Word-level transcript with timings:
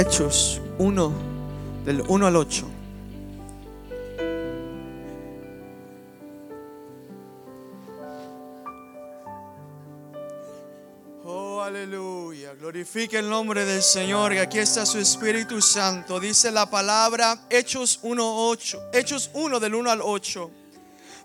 Hechos 0.00 0.62
1, 0.78 1.12
del 1.84 2.00
1 2.08 2.26
al 2.26 2.34
8. 2.34 2.66
Oh, 11.26 11.60
aleluya. 11.60 12.54
Glorifique 12.54 13.18
el 13.18 13.28
nombre 13.28 13.66
del 13.66 13.82
Señor. 13.82 14.32
Y 14.32 14.38
aquí 14.38 14.58
está 14.58 14.86
su 14.86 14.98
Espíritu 14.98 15.60
Santo. 15.60 16.18
Dice 16.18 16.50
la 16.50 16.70
palabra 16.70 17.38
Hechos 17.50 18.00
1.8. 18.02 18.80
Hechos 18.94 19.30
1 19.34 19.60
del 19.60 19.74
1 19.74 19.90
al 19.90 20.00
8. 20.00 20.50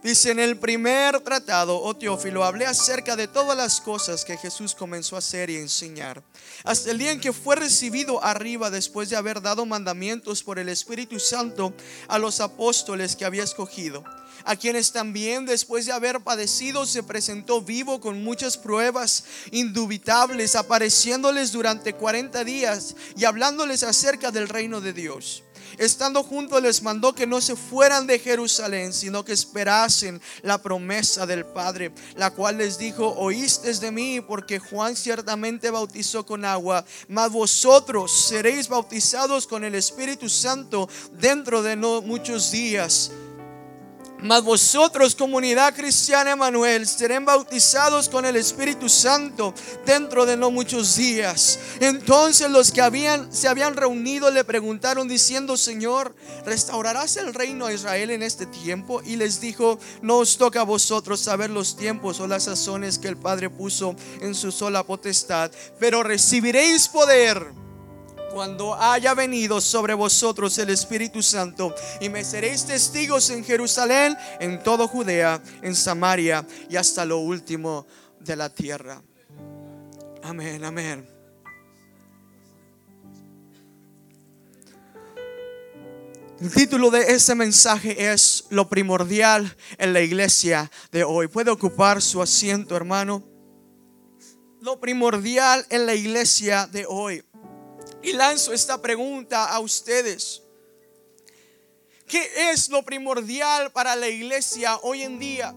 Dice 0.06 0.30
en 0.30 0.40
el 0.40 0.60
primer 0.60 1.20
tratado, 1.22 1.82
oh 1.82 1.96
Teófilo, 1.96 2.44
hablé 2.44 2.68
acerca 2.68 3.16
de 3.16 3.28
todas 3.28 3.58
las 3.58 3.82
cosas 3.82 4.24
que 4.24 4.38
Jesús 4.38 4.76
comenzó 4.76 5.16
a 5.16 5.18
hacer 5.18 5.50
y 5.50 5.55
enseñar, 5.55 6.22
hasta 6.63 6.91
el 6.91 7.00
día 7.00 7.12
en 7.12 7.20
que 7.20 7.34
fue 7.34 7.55
recibido 7.55 8.23
arriba 8.23 8.70
después 8.70 9.10
de 9.10 9.16
haber 9.16 9.41
dado 9.41 9.66
mandamientos 9.66 10.44
por 10.44 10.60
el 10.60 10.70
Espíritu 10.70 11.20
Santo 11.20 11.73
a 12.08 12.20
los 12.20 12.40
apóstoles 12.40 13.16
que 13.16 13.26
había 13.26 13.41
escogido 13.41 14.04
a 14.44 14.55
quienes 14.55 14.91
también 14.91 15.48
después 15.48 15.88
de 15.88 15.91
haber 15.91 16.20
padecido 16.20 16.85
se 16.85 17.02
presentó 17.02 17.63
vivo 17.63 17.99
con 17.99 18.24
muchas 18.24 18.58
pruebas 18.58 19.24
indubitables, 19.49 20.55
apareciéndoles 20.55 21.52
durante 21.52 21.94
40 21.94 22.44
días 22.44 22.96
y 23.18 23.26
hablándoles 23.26 23.82
acerca 23.82 24.30
del 24.30 24.48
reino 24.48 24.82
de 24.82 24.94
Dios. 24.94 25.45
Estando 25.78 26.24
juntos 26.24 26.62
les 26.62 26.82
mandó 26.82 27.14
que 27.14 27.28
no 27.28 27.42
se 27.42 27.55
fueran 27.55 28.08
de 28.08 28.20
Jerusalén, 28.20 28.94
sino 28.94 29.26
que 29.26 29.34
esperasen 29.34 30.22
la 30.41 30.58
promesa 30.58 31.26
del 31.26 31.46
Padre, 31.46 31.91
la 32.16 32.32
cual 32.32 32.58
les 32.58 32.78
dijo, 32.78 33.14
oíste 33.18 33.66
de 33.74 33.91
mí, 33.91 34.22
porque 34.22 34.60
Juan 34.60 34.96
ciertamente 34.96 35.70
bautizó 35.72 36.26
con 36.26 36.46
agua, 36.46 36.86
mas 37.08 37.32
vosotros 37.32 38.12
seréis 38.27 38.68
bautizados 38.68 39.48
con 39.48 39.63
el 39.63 39.76
Espíritu 39.76 40.30
Santo 40.30 40.88
dentro 41.13 41.63
de 41.63 41.76
no 41.76 42.02
muchos 42.02 42.52
días. 42.52 43.12
Mas 44.21 44.44
vosotros, 44.44 45.13
comunidad 45.13 45.76
cristiana 45.76 46.32
Emanuel, 46.32 46.88
serán 46.88 47.26
bautizados 47.26 48.08
con 48.10 48.26
el 48.26 48.38
Espíritu 48.38 48.88
Santo 48.88 49.54
dentro 49.85 50.26
de 50.26 50.38
no 50.38 50.49
muchos 50.52 50.96
días. 50.96 51.60
Entonces 51.80 52.49
los 52.49 52.72
que 52.72 52.82
habían, 52.82 53.32
se 53.32 53.48
habían 53.48 53.76
reunido 53.76 54.32
le 54.32 54.44
preguntaron 54.44 55.07
diciendo, 55.07 55.57
Señor, 55.57 56.16
¿restaurarás 56.46 57.18
el 57.18 57.34
reino 57.34 57.66
a 57.66 57.74
Israel 57.74 58.10
en 58.10 58.24
este 58.24 58.46
tiempo? 58.46 59.02
Y 59.04 59.18
les 59.18 59.41
dijo, 59.41 59.77
no 60.02 60.18
os 60.18 60.38
toca 60.38 60.62
a 60.62 60.63
vosotros 60.63 61.20
saber 61.20 61.50
los 61.50 61.76
tiempos 61.76 62.20
o 62.20 62.27
las 62.27 62.44
sazones 62.44 62.98
que 62.98 63.10
el 63.10 63.18
Padre 63.18 63.50
puso 63.50 63.96
en 64.22 64.34
su 64.34 64.52
sola 64.52 64.84
potestad, 64.84 65.52
pero 65.78 66.03
recibiréis 66.03 66.88
poder 66.88 67.65
cuando 68.36 68.75
haya 68.75 69.14
venido 69.14 69.62
sobre 69.62 69.94
vosotros 69.94 70.58
el 70.58 70.69
Espíritu 70.69 71.24
Santo 71.24 71.74
y 72.02 72.09
me 72.09 72.22
seréis 72.22 72.66
testigos 72.66 73.30
en 73.30 73.46
Jerusalén, 73.46 74.14
en 74.41 74.62
todo 74.62 74.90
Judea, 74.90 75.41
en 75.62 75.74
Samaria 75.74 76.46
y 76.69 76.75
hasta 76.75 77.06
lo 77.06 77.19
último 77.19 77.88
de 78.19 78.36
la 78.36 78.50
tierra. 78.50 79.02
Amén, 80.22 80.66
amén. 80.66 81.08
El 86.38 86.52
título 86.53 86.91
de 86.91 87.13
ese 87.13 87.36
mensaje 87.36 88.12
es 88.12 88.47
Lo 88.50 88.68
primordial 88.68 89.56
en 89.78 89.94
la 89.94 90.02
iglesia 90.02 90.69
de 90.91 91.06
hoy. 91.06 91.30
Puede 91.30 91.52
ocupar 91.52 92.02
su 92.02 92.22
asiento, 92.22 92.75
hermano. 92.75 93.24
Lo 94.59 94.78
primordial 94.81 95.66
en 95.69 95.86
la 95.86 95.96
iglesia 95.96 96.68
de 96.68 96.86
hoy. 96.86 97.24
Y 98.06 98.13
lanzo 98.13 98.53
esta 98.53 98.79
pregunta 98.79 99.45
a 99.45 99.59
ustedes. 99.59 100.44
¿Qué 102.07 102.51
es 102.51 102.69
lo 102.69 102.83
primordial 102.83 103.71
para 103.71 103.95
la 103.95 104.07
iglesia 104.07 104.77
hoy 104.83 105.01
en 105.01 105.17
día? 105.17 105.55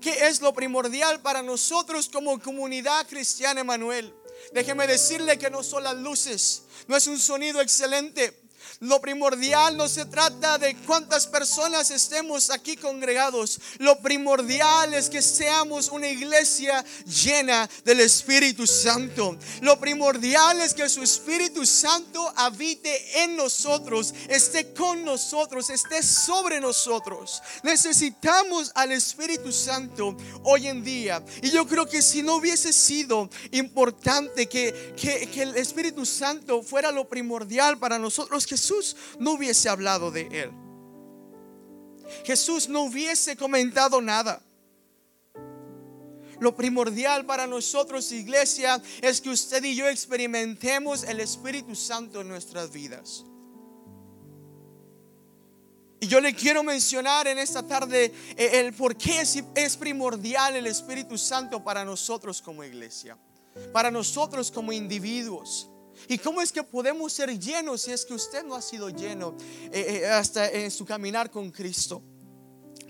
¿Qué 0.00 0.28
es 0.28 0.40
lo 0.40 0.54
primordial 0.54 1.20
para 1.22 1.42
nosotros 1.42 2.08
como 2.08 2.40
comunidad 2.40 3.04
cristiana 3.08 3.62
Emanuel? 3.62 4.14
Déjeme 4.52 4.86
decirle 4.86 5.40
que 5.40 5.50
no 5.50 5.64
son 5.64 5.82
las 5.82 5.96
luces, 5.96 6.62
no 6.86 6.96
es 6.96 7.08
un 7.08 7.18
sonido 7.18 7.60
excelente, 7.60 8.32
lo 8.80 9.00
primordial 9.00 9.76
no 9.76 9.88
se 9.88 10.04
trata 10.04 10.56
de 10.56 10.76
cuántas 10.86 11.26
personas 11.26 11.90
estemos 11.90 12.48
aquí 12.50 12.76
congregados. 12.76 13.60
Lo 13.78 13.98
primordial 13.98 14.94
es 14.94 15.10
que 15.10 15.20
seamos 15.20 15.88
una 15.88 16.06
iglesia 16.06 16.84
llena 17.04 17.68
del 17.84 18.00
Espíritu 18.00 18.68
Santo. 18.68 19.36
Lo 19.62 19.80
primordial 19.80 20.60
es 20.60 20.74
que 20.74 20.88
su 20.88 21.02
Espíritu 21.02 21.66
Santo 21.66 22.32
habite 22.36 23.24
en 23.24 23.36
nosotros, 23.36 24.14
esté 24.28 24.72
con 24.72 25.04
nosotros, 25.04 25.70
esté 25.70 26.00
sobre 26.02 26.60
nosotros. 26.60 27.42
Necesitamos 27.64 28.70
al 28.76 28.92
Espíritu 28.92 29.50
Santo 29.50 30.16
hoy 30.44 30.68
en 30.68 30.84
día. 30.84 31.24
Y 31.42 31.50
yo 31.50 31.66
creo 31.66 31.86
que 31.86 32.00
si 32.00 32.22
no 32.22 32.36
hubiese 32.36 32.72
sido 32.72 33.28
importante 33.50 34.48
que, 34.48 34.94
que, 34.96 35.42
el 35.42 35.56
Espíritu 35.56 36.06
Santo 36.06 36.62
fuera 36.62 36.92
lo 36.92 37.08
primordial 37.08 37.78
para 37.78 37.98
nosotros, 37.98 38.46
que 38.46 38.56
Jesús 38.68 38.96
no 39.18 39.32
hubiese 39.32 39.68
hablado 39.70 40.10
de 40.10 40.28
él. 40.30 40.50
Jesús 42.24 42.68
no 42.68 42.82
hubiese 42.82 43.34
comentado 43.34 44.02
nada. 44.02 44.42
Lo 46.38 46.54
primordial 46.54 47.24
para 47.24 47.46
nosotros, 47.46 48.12
iglesia, 48.12 48.80
es 49.00 49.22
que 49.22 49.30
usted 49.30 49.64
y 49.64 49.74
yo 49.74 49.88
experimentemos 49.88 51.02
el 51.04 51.20
Espíritu 51.20 51.74
Santo 51.74 52.20
en 52.20 52.28
nuestras 52.28 52.70
vidas. 52.70 53.24
Y 56.00 56.06
yo 56.06 56.20
le 56.20 56.34
quiero 56.34 56.62
mencionar 56.62 57.26
en 57.26 57.38
esta 57.38 57.66
tarde 57.66 58.12
eh, 58.36 58.60
el 58.60 58.74
por 58.74 58.96
qué 58.96 59.22
es, 59.22 59.42
es 59.54 59.76
primordial 59.78 60.56
el 60.56 60.66
Espíritu 60.66 61.16
Santo 61.16 61.64
para 61.64 61.84
nosotros 61.84 62.42
como 62.42 62.62
iglesia, 62.62 63.16
para 63.72 63.90
nosotros 63.90 64.50
como 64.50 64.72
individuos. 64.72 65.70
¿Y 66.06 66.18
cómo 66.18 66.40
es 66.40 66.52
que 66.52 66.62
podemos 66.62 67.12
ser 67.12 67.38
llenos 67.38 67.82
si 67.82 67.92
es 67.92 68.04
que 68.04 68.14
usted 68.14 68.44
no 68.44 68.54
ha 68.54 68.62
sido 68.62 68.90
lleno 68.90 69.36
eh, 69.72 70.02
eh, 70.02 70.06
hasta 70.06 70.48
en 70.48 70.70
su 70.70 70.84
caminar 70.84 71.30
con 71.30 71.50
Cristo 71.50 72.02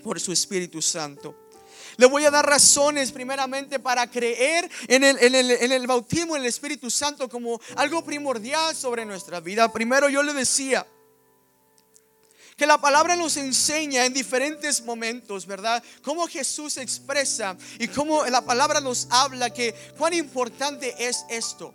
por 0.03 0.19
su 0.19 0.31
Espíritu 0.31 0.81
Santo? 0.81 1.47
Le 1.97 2.05
voy 2.05 2.23
a 2.25 2.31
dar 2.31 2.45
razones 2.45 3.11
primeramente 3.11 3.79
para 3.79 4.09
creer 4.09 4.69
en 4.87 5.03
el, 5.03 5.17
en, 5.19 5.35
el, 5.35 5.51
en 5.51 5.71
el, 5.71 5.87
bautismo 5.87 6.35
en 6.35 6.43
el 6.43 6.47
Espíritu 6.47 6.89
Santo 6.89 7.27
como 7.27 7.59
algo 7.75 8.03
primordial 8.03 8.75
sobre 8.75 9.05
nuestra 9.05 9.39
vida. 9.39 9.71
Primero 9.71 10.07
yo 10.07 10.23
le 10.23 10.33
decía 10.33 10.85
que 12.55 12.67
la 12.67 12.79
palabra 12.79 13.15
nos 13.15 13.37
enseña 13.37 14.05
en 14.05 14.13
diferentes 14.13 14.83
momentos, 14.83 15.45
¿verdad? 15.45 15.81
Cómo 16.01 16.27
Jesús 16.27 16.77
expresa 16.77 17.57
y 17.79 17.87
cómo 17.87 18.25
la 18.25 18.43
palabra 18.43 18.81
nos 18.81 19.07
habla 19.09 19.49
que 19.49 19.73
cuán 19.97 20.13
importante 20.13 20.93
es 20.99 21.25
esto 21.29 21.73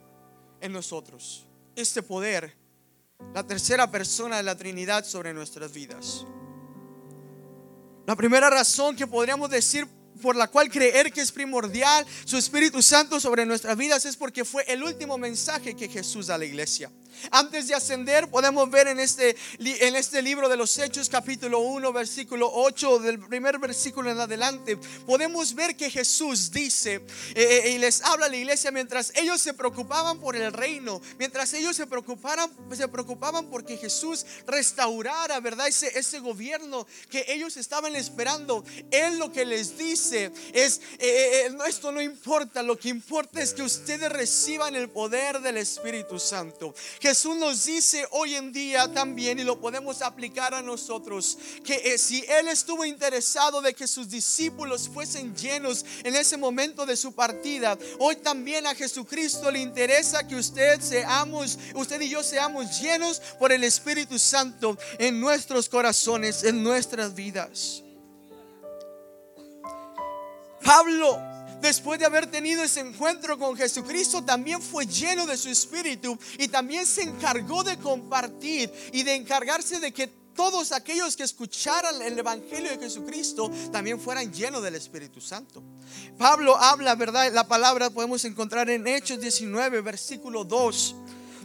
en 0.64 0.72
nosotros. 0.72 1.46
Este 1.76 2.02
poder, 2.02 2.56
la 3.34 3.46
tercera 3.46 3.90
persona 3.90 4.38
de 4.38 4.42
la 4.42 4.56
Trinidad 4.56 5.04
sobre 5.04 5.34
nuestras 5.34 5.72
vidas. 5.72 6.26
La 8.06 8.16
primera 8.16 8.48
razón 8.48 8.96
que 8.96 9.06
podríamos 9.06 9.50
decir 9.50 9.86
por 10.22 10.36
la 10.36 10.48
cual 10.48 10.70
creer 10.70 11.12
que 11.12 11.20
es 11.20 11.32
primordial 11.32 12.06
su 12.24 12.36
Espíritu 12.36 12.82
Santo 12.82 13.20
sobre 13.20 13.46
nuestras 13.46 13.76
vidas 13.76 14.04
es 14.04 14.16
porque 14.16 14.44
fue 14.44 14.64
el 14.68 14.82
último 14.82 15.18
mensaje 15.18 15.74
que 15.74 15.88
Jesús 15.88 16.28
da 16.28 16.36
a 16.36 16.38
la 16.38 16.44
iglesia. 16.44 16.90
Antes 17.30 17.68
de 17.68 17.74
ascender, 17.74 18.28
podemos 18.28 18.68
ver 18.70 18.88
en 18.88 18.98
este, 18.98 19.36
en 19.58 19.94
este 19.94 20.20
libro 20.20 20.48
de 20.48 20.56
los 20.56 20.76
Hechos, 20.78 21.08
capítulo 21.08 21.60
1, 21.60 21.92
versículo 21.92 22.50
8, 22.52 22.98
del 22.98 23.20
primer 23.20 23.58
versículo 23.60 24.10
en 24.10 24.18
adelante, 24.18 24.76
podemos 25.06 25.54
ver 25.54 25.76
que 25.76 25.90
Jesús 25.90 26.50
dice 26.50 26.94
eh, 27.34 27.62
eh, 27.64 27.70
y 27.70 27.78
les 27.78 28.02
habla 28.02 28.26
a 28.26 28.28
la 28.28 28.36
iglesia 28.36 28.72
mientras 28.72 29.12
ellos 29.14 29.40
se 29.40 29.54
preocupaban 29.54 30.18
por 30.18 30.34
el 30.34 30.52
reino, 30.52 31.00
mientras 31.18 31.54
ellos 31.54 31.76
se 31.76 31.86
preocupaban, 31.86 32.50
se 32.76 32.88
preocupaban 32.88 33.48
porque 33.48 33.76
Jesús 33.76 34.26
restaurara, 34.46 35.38
¿verdad? 35.38 35.68
Ese, 35.68 35.96
ese 35.96 36.18
gobierno 36.18 36.86
que 37.08 37.24
ellos 37.28 37.56
estaban 37.56 37.94
esperando. 37.94 38.64
Él 38.90 39.18
lo 39.18 39.30
que 39.30 39.44
les 39.44 39.78
dice 39.78 40.03
es, 40.12 40.80
eh, 40.98 41.50
esto 41.66 41.92
no 41.92 42.00
importa, 42.00 42.62
lo 42.62 42.78
que 42.78 42.88
importa 42.88 43.42
es 43.42 43.54
que 43.54 43.62
ustedes 43.62 44.10
reciban 44.10 44.76
el 44.76 44.90
poder 44.90 45.40
del 45.40 45.56
Espíritu 45.56 46.18
Santo. 46.18 46.74
Jesús 47.00 47.36
nos 47.36 47.64
dice 47.64 48.06
hoy 48.10 48.34
en 48.34 48.52
día 48.52 48.92
también, 48.92 49.38
y 49.38 49.44
lo 49.44 49.60
podemos 49.60 50.02
aplicar 50.02 50.54
a 50.54 50.62
nosotros, 50.62 51.38
que 51.64 51.74
eh, 51.74 51.98
si 51.98 52.24
Él 52.28 52.48
estuvo 52.48 52.84
interesado 52.84 53.60
de 53.60 53.74
que 53.74 53.86
sus 53.86 54.08
discípulos 54.08 54.88
fuesen 54.88 55.34
llenos 55.34 55.84
en 56.02 56.16
ese 56.16 56.36
momento 56.36 56.86
de 56.86 56.96
su 56.96 57.12
partida, 57.12 57.78
hoy 57.98 58.16
también 58.16 58.66
a 58.66 58.74
Jesucristo 58.74 59.50
le 59.50 59.60
interesa 59.60 60.26
que 60.26 60.36
usted 60.36 60.80
seamos, 60.80 61.58
usted 61.74 62.00
y 62.00 62.10
yo 62.10 62.22
seamos 62.22 62.80
llenos 62.80 63.20
por 63.38 63.52
el 63.52 63.64
Espíritu 63.64 64.18
Santo 64.18 64.76
en 64.98 65.20
nuestros 65.20 65.68
corazones, 65.68 66.44
en 66.44 66.62
nuestras 66.62 67.14
vidas. 67.14 67.82
Pablo 70.64 71.20
después 71.60 71.98
de 71.98 72.06
haber 72.06 72.26
tenido 72.26 72.62
ese 72.62 72.80
encuentro 72.80 73.38
con 73.38 73.56
Jesucristo, 73.56 74.22
también 74.22 74.60
fue 74.60 74.86
lleno 74.86 75.26
de 75.26 75.36
su 75.36 75.48
espíritu 75.48 76.18
y 76.38 76.48
también 76.48 76.86
se 76.86 77.02
encargó 77.02 77.64
de 77.64 77.78
compartir 77.78 78.70
y 78.92 79.02
de 79.02 79.14
encargarse 79.14 79.80
de 79.80 79.92
que 79.92 80.24
todos 80.34 80.72
aquellos 80.72 81.16
que 81.16 81.22
escucharan 81.22 82.02
el 82.02 82.18
Evangelio 82.18 82.70
de 82.70 82.78
Jesucristo 82.78 83.50
también 83.72 84.00
fueran 84.00 84.32
llenos 84.32 84.62
del 84.62 84.74
Espíritu 84.74 85.20
Santo. 85.20 85.62
Pablo 86.18 86.56
habla, 86.56 86.94
¿verdad? 86.96 87.32
La 87.32 87.46
palabra 87.46 87.90
podemos 87.90 88.24
encontrar 88.24 88.68
en 88.68 88.86
Hechos 88.86 89.20
19, 89.20 89.80
versículo 89.80 90.44
2. 90.44 90.96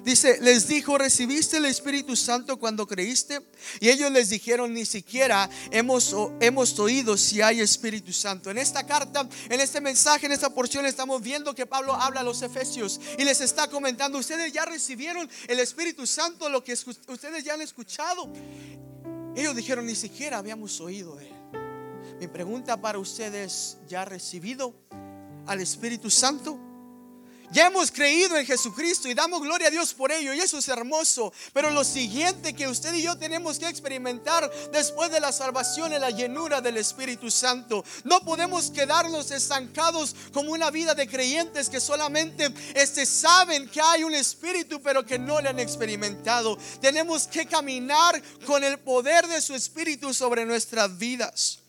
Dice, 0.03 0.39
les 0.41 0.67
dijo, 0.67 0.97
¿recibiste 0.97 1.57
el 1.57 1.65
Espíritu 1.65 2.15
Santo 2.15 2.57
cuando 2.57 2.87
creíste? 2.87 3.41
Y 3.79 3.89
ellos 3.89 4.11
les 4.11 4.29
dijeron, 4.29 4.73
ni 4.73 4.85
siquiera 4.85 5.49
hemos, 5.71 6.15
hemos 6.39 6.79
oído 6.79 7.17
si 7.17 7.41
hay 7.41 7.59
Espíritu 7.59 8.13
Santo. 8.13 8.49
En 8.49 8.57
esta 8.57 8.85
carta, 8.85 9.27
en 9.49 9.59
este 9.59 9.81
mensaje, 9.81 10.25
en 10.25 10.31
esta 10.31 10.49
porción, 10.49 10.85
estamos 10.85 11.21
viendo 11.21 11.53
que 11.53 11.65
Pablo 11.65 11.93
habla 11.93 12.21
a 12.21 12.23
los 12.23 12.41
efesios 12.41 12.99
y 13.17 13.23
les 13.23 13.41
está 13.41 13.67
comentando, 13.67 14.17
ustedes 14.17 14.51
ya 14.53 14.65
recibieron 14.65 15.29
el 15.47 15.59
Espíritu 15.59 16.07
Santo, 16.07 16.49
lo 16.49 16.63
que 16.63 16.73
ustedes 16.73 17.43
ya 17.43 17.53
han 17.53 17.61
escuchado. 17.61 18.31
Ellos 19.35 19.55
dijeron, 19.55 19.85
ni 19.85 19.95
siquiera 19.95 20.37
habíamos 20.37 20.79
oído 20.81 21.19
él. 21.19 21.31
Mi 22.19 22.27
pregunta 22.27 22.81
para 22.81 22.99
ustedes, 22.99 23.77
¿ya 23.87 24.01
ha 24.01 24.05
recibido 24.05 24.75
al 25.45 25.61
Espíritu 25.61 26.09
Santo? 26.09 26.68
Ya 27.51 27.65
hemos 27.65 27.91
creído 27.91 28.37
en 28.37 28.45
Jesucristo 28.45 29.07
y 29.07 29.15
damos 29.15 29.41
gloria 29.41 29.69
a 29.69 29.71
Dios 29.71 29.93
por 29.93 30.11
ello 30.11 30.33
y 30.33 30.39
eso 30.39 30.59
es 30.59 30.67
hermoso. 30.67 31.33
Pero 31.51 31.71
lo 31.71 31.83
siguiente 31.83 32.53
que 32.53 32.67
usted 32.67 32.93
y 32.93 33.01
yo 33.01 33.17
tenemos 33.17 33.57
que 33.57 33.67
experimentar 33.67 34.49
después 34.71 35.09
de 35.09 35.19
la 35.19 35.31
salvación 35.31 35.93
es 35.93 35.99
la 35.99 36.11
llenura 36.11 36.61
del 36.61 36.77
Espíritu 36.77 37.31
Santo. 37.31 37.83
No 38.03 38.19
podemos 38.21 38.69
quedarnos 38.69 39.31
estancados 39.31 40.15
como 40.31 40.51
una 40.51 40.69
vida 40.69 40.93
de 40.93 41.07
creyentes 41.07 41.69
que 41.69 41.79
solamente 41.79 42.53
este, 42.75 43.05
saben 43.05 43.67
que 43.67 43.81
hay 43.81 44.03
un 44.03 44.13
Espíritu 44.13 44.79
pero 44.81 45.03
que 45.03 45.17
no 45.17 45.41
le 45.41 45.49
han 45.49 45.59
experimentado. 45.59 46.57
Tenemos 46.79 47.27
que 47.27 47.47
caminar 47.47 48.21
con 48.45 48.63
el 48.63 48.77
poder 48.79 49.25
de 49.27 49.41
su 49.41 49.55
Espíritu 49.55 50.13
sobre 50.13 50.45
nuestras 50.45 50.95
vidas. 50.97 51.59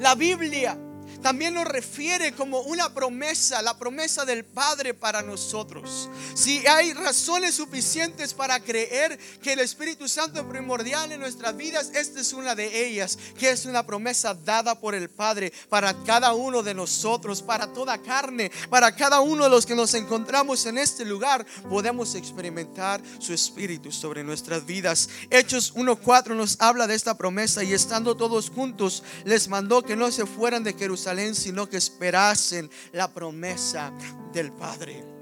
La 0.00 0.16
Biblia 0.16 0.76
también 1.22 1.54
nos 1.54 1.64
refiere 1.64 2.32
como 2.32 2.60
una 2.60 2.92
promesa, 2.94 3.60
la 3.62 3.78
promesa 3.78 4.24
del 4.24 4.44
Padre 4.44 4.94
para 4.94 5.22
nosotros. 5.22 6.08
Si 6.34 6.64
hay 6.66 6.92
razones 6.92 7.56
suficientes 7.56 8.34
para 8.34 8.60
creer 8.60 9.18
que 9.42 9.52
el 9.52 9.60
Espíritu 9.60 10.08
Santo 10.08 10.40
es 10.40 10.46
primordial 10.46 11.10
en 11.12 11.20
nuestras 11.20 11.56
vidas, 11.56 11.90
esta 11.94 12.20
es 12.20 12.32
una 12.32 12.54
de 12.54 12.86
ellas, 12.86 13.18
que 13.38 13.50
es 13.50 13.66
una 13.66 13.84
promesa 13.84 14.34
dada 14.34 14.78
por 14.78 14.94
el 14.94 15.10
Padre 15.10 15.52
para 15.68 15.94
cada 16.04 16.34
uno 16.34 16.62
de 16.62 16.74
nosotros, 16.74 17.42
para 17.42 17.72
toda 17.72 17.98
carne, 17.98 18.50
para 18.70 18.94
cada 18.94 19.20
uno 19.20 19.44
de 19.44 19.50
los 19.50 19.66
que 19.66 19.74
nos 19.74 19.94
encontramos 19.94 20.66
en 20.66 20.78
este 20.78 21.04
lugar, 21.04 21.44
podemos 21.68 22.14
experimentar 22.14 23.02
su 23.18 23.32
Espíritu 23.32 23.90
sobre 23.90 24.22
nuestras 24.22 24.64
vidas. 24.64 25.08
Hechos 25.30 25.74
1.4 25.74 26.36
nos 26.36 26.60
habla 26.60 26.86
de 26.86 26.94
esta 26.94 27.16
promesa 27.16 27.64
y 27.64 27.72
estando 27.72 28.16
todos 28.16 28.50
juntos, 28.50 29.02
les 29.24 29.48
mandó 29.48 29.82
que 29.82 29.96
no 29.96 30.10
se 30.12 30.24
fueran 30.24 30.62
de 30.62 30.74
Jerusalén 30.74 31.07
sino 31.34 31.68
que 31.68 31.76
esperasen 31.76 32.70
la 32.92 33.12
promesa 33.12 33.92
del 34.32 34.52
Padre. 34.52 35.17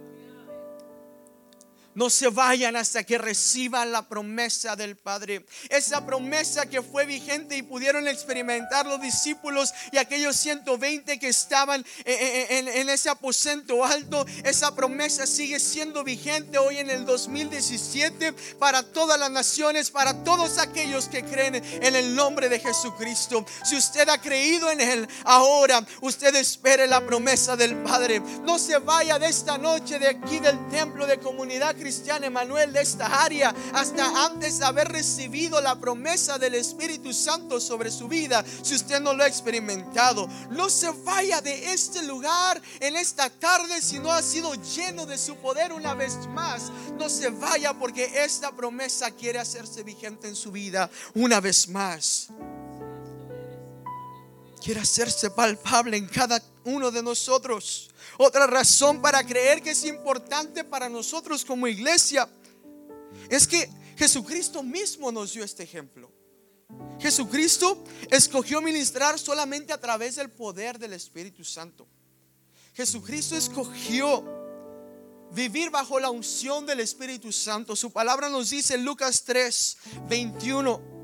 No 1.97 2.11
se 2.11 2.29
vayan 2.29 2.77
hasta 2.77 3.05
que 3.05 3.17
reciban 3.17 3.91
la 3.91 4.07
promesa 4.07 4.77
del 4.77 4.97
Padre. 4.97 5.47
Esa 5.71 6.05
promesa 6.05 6.67
que 6.67 6.83
fue 6.83 7.07
vigente 7.07 7.57
y 7.57 7.63
pudieron 7.63 8.07
experimentar 8.07 8.85
los 8.85 9.01
discípulos 9.01 9.73
y 9.93 9.97
aquellos 9.97 10.37
120 10.37 11.19
que 11.19 11.29
estaban 11.29 11.83
en, 12.05 12.91
ese 12.91 13.09
aposento 13.09 13.83
alto. 13.83 14.27
Esa 14.45 14.75
promesa 14.75 15.27
sigue 15.27 15.59
siendo 15.59 16.05
vigente 16.05 16.59
hoy 16.59 16.77
en 16.77 16.91
el 16.91 17.07
2017 17.07 18.35
para 18.59 18.83
todas 18.83 19.19
las 19.19 19.31
naciones, 19.31 19.91
para 19.91 20.23
todos 20.23 20.59
aquellos 20.59 21.09
que 21.09 21.25
creen 21.25 21.55
en 21.55 21.97
el 21.97 22.15
nombre 22.15 22.51
de 22.51 22.61
Jesucristo. 22.61 23.47
Si 23.65 23.75
usted 23.75 24.07
ha 24.11 24.21
creído 24.21 24.71
en 24.71 24.83
Él 24.83 25.09
ahora, 25.25 25.83
usted 26.03 26.35
espere 26.35 26.87
la 26.87 27.01
promesa 27.07 27.57
del 27.57 27.75
Padre. 27.77 28.21
No 28.43 28.59
se 28.59 28.77
vaya 28.77 29.19
de 29.19 29.29
esta 29.29 29.57
noche 29.57 29.99
de 29.99 30.09
aquí 30.09 30.41
del 30.41 30.59
templo 30.69 31.07
de 31.07 31.19
comunidad 31.19 31.71
cristiana 31.71 31.86
cristiano 31.87 32.27
Emanuel 32.27 32.73
de 32.73 32.81
esta 32.81 33.23
área 33.23 33.55
hasta 33.73 34.25
antes 34.27 34.59
de 34.59 34.65
haber 34.65 34.89
recibido 34.89 35.61
la 35.61 35.79
promesa 35.79 36.37
del 36.37 36.57
Espíritu 36.57 37.13
Santo 37.13 37.61
sobre 37.61 37.93
su 37.93 38.09
vida. 38.09 38.45
Si 38.63 38.75
usted 38.75 38.99
no 38.99 39.13
lo 39.13 39.23
ha 39.23 39.29
experimentado, 39.29 40.27
no 40.51 40.69
se 40.69 40.91
vaya 41.05 41.41
de 41.41 41.73
este 41.73 42.03
lugar 42.03 42.61
en 42.81 42.97
esta 42.97 43.31
tarde 43.31 43.81
si 43.81 44.01
no 44.01 44.11
ha 44.11 44.21
sido 44.21 44.53
lleno 44.55 45.07
de 45.07 45.17
su 45.17 45.37
poder 45.37 45.73
una 45.73 45.95
vez 45.95 46.27
más. 46.31 46.73
No 46.99 47.09
se 47.09 47.31
vaya 47.31 47.73
porque 47.73 48.25
esta 48.25 48.51
promesa 48.51 49.13
quiere 49.13 49.39
hacerse 49.39 49.85
vigente 49.85 50.27
en 50.27 50.35
su 50.35 50.51
vida 50.51 50.91
una 51.15 51.39
vez 51.41 51.69
más 51.69 52.31
quiere 54.67 54.81
hacerse 54.81 55.31
palpable 55.31 55.97
en 55.97 56.09
cada 56.09 56.43
uno 56.65 56.91
de 56.91 57.01
nosotros. 57.01 57.89
Otra 58.19 58.47
razón 58.47 59.01
para 59.03 59.25
creer 59.25 59.63
que 59.63 59.71
es 59.71 59.85
importante 59.85 60.65
para 60.65 60.89
nosotros 60.89 61.45
como 61.45 61.67
iglesia 61.67 62.29
es 63.29 63.47
que 63.47 63.71
Jesucristo 63.97 64.63
mismo 64.63 65.13
nos 65.13 65.33
dio 65.33 65.45
este 65.45 65.63
ejemplo. 65.63 66.11
Jesucristo 66.99 67.83
escogió 68.11 68.61
ministrar 68.61 69.19
solamente 69.19 69.73
a 69.73 69.81
través 69.81 70.17
del 70.17 70.31
poder 70.31 70.79
del 70.79 70.95
Espíritu 70.95 71.45
Santo. 71.45 71.87
Jesucristo 72.75 73.37
escogió 73.37 74.25
vivir 75.33 75.71
bajo 75.71 75.99
la 76.01 76.11
unción 76.11 76.67
del 76.67 76.81
Espíritu 76.81 77.33
Santo. 77.33 77.77
Su 77.77 77.91
palabra 77.91 78.29
nos 78.29 78.51
dice 78.51 78.75
en 78.75 78.85
Lucas 78.85 79.25
3, 79.25 79.77
21 80.09 80.96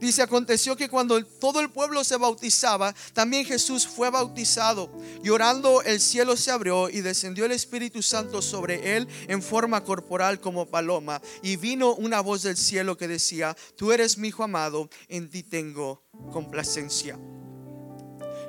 Dice, 0.00 0.22
aconteció 0.22 0.76
que 0.76 0.88
cuando 0.88 1.22
todo 1.24 1.60
el 1.60 1.70
pueblo 1.70 2.04
se 2.04 2.16
bautizaba, 2.16 2.94
también 3.12 3.44
Jesús 3.44 3.86
fue 3.86 4.10
bautizado. 4.10 4.92
Llorando 5.22 5.82
el 5.82 6.00
cielo 6.00 6.36
se 6.36 6.50
abrió 6.50 6.88
y 6.88 7.00
descendió 7.00 7.44
el 7.44 7.52
Espíritu 7.52 8.02
Santo 8.02 8.40
sobre 8.40 8.96
él 8.96 9.08
en 9.26 9.42
forma 9.42 9.82
corporal 9.82 10.40
como 10.40 10.66
paloma. 10.66 11.20
Y 11.42 11.56
vino 11.56 11.94
una 11.94 12.20
voz 12.20 12.42
del 12.42 12.56
cielo 12.56 12.96
que 12.96 13.08
decía, 13.08 13.56
tú 13.76 13.92
eres 13.92 14.18
mi 14.18 14.28
hijo 14.28 14.44
amado, 14.44 14.88
en 15.08 15.28
ti 15.28 15.42
tengo 15.42 16.04
complacencia. 16.32 17.18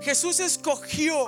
Jesús 0.02 0.40
escogió 0.40 1.26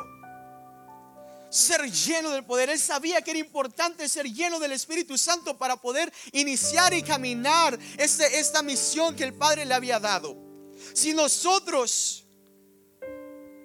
ser 1.52 1.92
lleno 1.92 2.32
del 2.32 2.46
poder. 2.46 2.70
Él 2.70 2.80
sabía 2.80 3.22
que 3.22 3.32
era 3.32 3.40
importante 3.40 4.10
ser 4.10 4.26
lleno 4.26 4.60
del 4.60 4.72
Espíritu 4.72 5.18
Santo 5.18 5.58
para 5.58 5.76
poder 5.76 6.12
iniciar 6.32 6.94
y 6.94 7.04
caminar 7.04 7.78
este, 7.98 8.40
esta 8.40 8.64
misión 8.64 9.16
que 9.16 9.26
el 9.26 9.34
Padre 9.34 9.66
le 9.66 9.74
había 9.74 10.00
dado. 10.00 10.36
Si 10.94 11.14
nosotros 11.14 12.26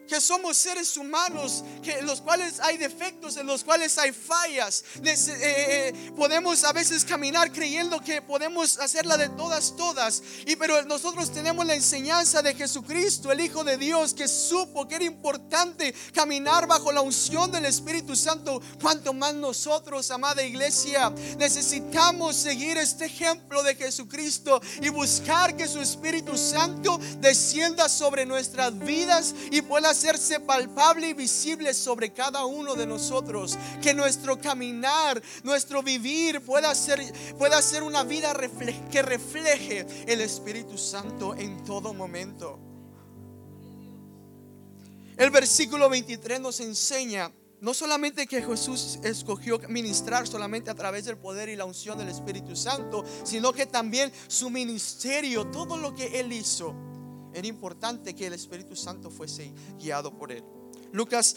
que 0.06 0.20
somos 0.20 0.56
seres 0.56 0.96
humanos, 0.96 1.64
que 1.82 1.92
en 1.98 2.06
los 2.06 2.20
cuales 2.20 2.60
hay 2.60 2.76
defectos, 2.76 3.36
en 3.36 3.46
los 3.46 3.64
cuales 3.64 3.96
hay 3.98 4.12
fallas. 4.12 4.84
Eh, 5.04 5.14
eh, 5.28 6.12
podemos 6.16 6.64
a 6.64 6.72
veces 6.72 7.04
caminar 7.04 7.52
creyendo 7.52 8.00
que 8.00 8.22
podemos 8.22 8.78
hacerla 8.78 9.16
de 9.16 9.28
todas, 9.30 9.76
todas. 9.76 10.22
Y 10.46 10.56
pero 10.56 10.82
nosotros 10.84 11.32
tenemos 11.32 11.66
la 11.66 11.74
enseñanza 11.74 12.42
de 12.42 12.54
Jesucristo, 12.54 13.32
el 13.32 13.40
Hijo 13.40 13.64
de 13.64 13.76
Dios, 13.76 14.14
que 14.14 14.28
supo 14.28 14.86
que 14.86 14.96
era 14.96 15.04
importante 15.04 15.94
caminar 16.12 16.66
bajo 16.66 16.92
la 16.92 17.00
unción 17.00 17.50
del 17.50 17.66
Espíritu 17.66 18.16
Santo. 18.16 18.60
Cuanto 18.80 19.12
más 19.12 19.34
nosotros, 19.34 20.10
amada 20.10 20.42
iglesia, 20.42 21.10
necesitamos 21.38 22.36
seguir 22.36 22.76
este 22.78 23.06
ejemplo 23.06 23.62
de 23.62 23.74
Jesucristo 23.74 24.60
y 24.80 24.88
buscar 24.88 25.56
que 25.56 25.68
su 25.68 25.80
Espíritu 25.80 26.36
Santo 26.36 26.98
descienda 27.20 27.88
sobre 27.88 28.26
nuestras 28.26 28.76
vidas 28.78 29.34
y 29.50 29.62
pueda 29.62 29.94
hacerse 29.96 30.40
palpable 30.40 31.08
y 31.08 31.14
visible 31.14 31.72
sobre 31.72 32.12
cada 32.12 32.44
uno 32.44 32.74
de 32.74 32.86
nosotros. 32.86 33.58
Que 33.80 33.94
nuestro 33.94 34.38
caminar, 34.38 35.22
nuestro 35.42 35.82
vivir 35.82 36.42
pueda 36.42 36.74
ser, 36.74 37.00
pueda 37.38 37.62
ser 37.62 37.82
una 37.82 38.04
vida 38.04 38.34
que 38.90 39.02
refleje 39.02 39.86
el 40.06 40.20
Espíritu 40.20 40.76
Santo 40.76 41.34
en 41.34 41.64
todo 41.64 41.94
momento. 41.94 42.58
El 45.16 45.30
versículo 45.30 45.88
23 45.88 46.40
nos 46.40 46.60
enseña 46.60 47.32
no 47.62 47.72
solamente 47.72 48.26
que 48.26 48.42
Jesús 48.42 48.98
escogió 49.02 49.58
ministrar 49.70 50.28
solamente 50.28 50.70
a 50.70 50.74
través 50.74 51.06
del 51.06 51.16
poder 51.16 51.48
y 51.48 51.56
la 51.56 51.64
unción 51.64 51.96
del 51.96 52.10
Espíritu 52.10 52.54
Santo, 52.54 53.02
sino 53.24 53.54
que 53.54 53.64
también 53.64 54.12
su 54.28 54.50
ministerio, 54.50 55.46
todo 55.46 55.78
lo 55.78 55.94
que 55.94 56.20
él 56.20 56.34
hizo, 56.34 56.74
era 57.36 57.46
importante 57.46 58.14
que 58.14 58.26
el 58.26 58.32
Espíritu 58.32 58.74
Santo 58.74 59.10
fuese 59.10 59.52
guiado 59.78 60.16
por 60.16 60.32
él. 60.32 60.42
Lucas 60.92 61.36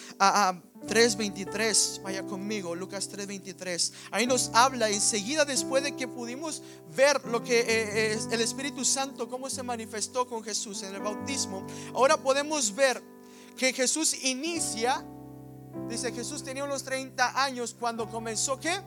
3:23, 0.88 2.02
vaya 2.04 2.26
conmigo, 2.26 2.76
Lucas 2.76 3.10
3:23. 3.10 3.94
Ahí 4.12 4.26
nos 4.26 4.52
habla 4.54 4.90
enseguida 4.90 5.44
después 5.46 5.84
de 5.84 5.96
que 5.96 6.08
pudimos 6.08 6.62
ver 6.96 7.24
lo 7.26 7.44
que 7.44 7.60
eh, 7.60 8.14
es 8.14 8.28
el 8.32 8.42
Espíritu 8.42 8.86
Santo, 8.86 9.28
cómo 9.28 9.50
se 9.50 9.64
manifestó 9.64 10.28
con 10.28 10.44
Jesús 10.44 10.84
en 10.84 10.96
el 10.96 11.02
bautismo. 11.02 11.66
Ahora 11.94 12.18
podemos 12.18 12.74
ver 12.74 13.04
que 13.58 13.74
Jesús 13.74 14.24
inicia 14.24 15.06
Dice 15.88 16.12
Jesús 16.12 16.44
tenía 16.44 16.64
unos 16.64 16.84
30 16.84 17.44
años 17.44 17.76
cuando 17.80 18.10
comenzó 18.10 18.60
qué? 18.60 18.82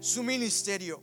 Su 0.00 0.22
ministerio. 0.22 1.02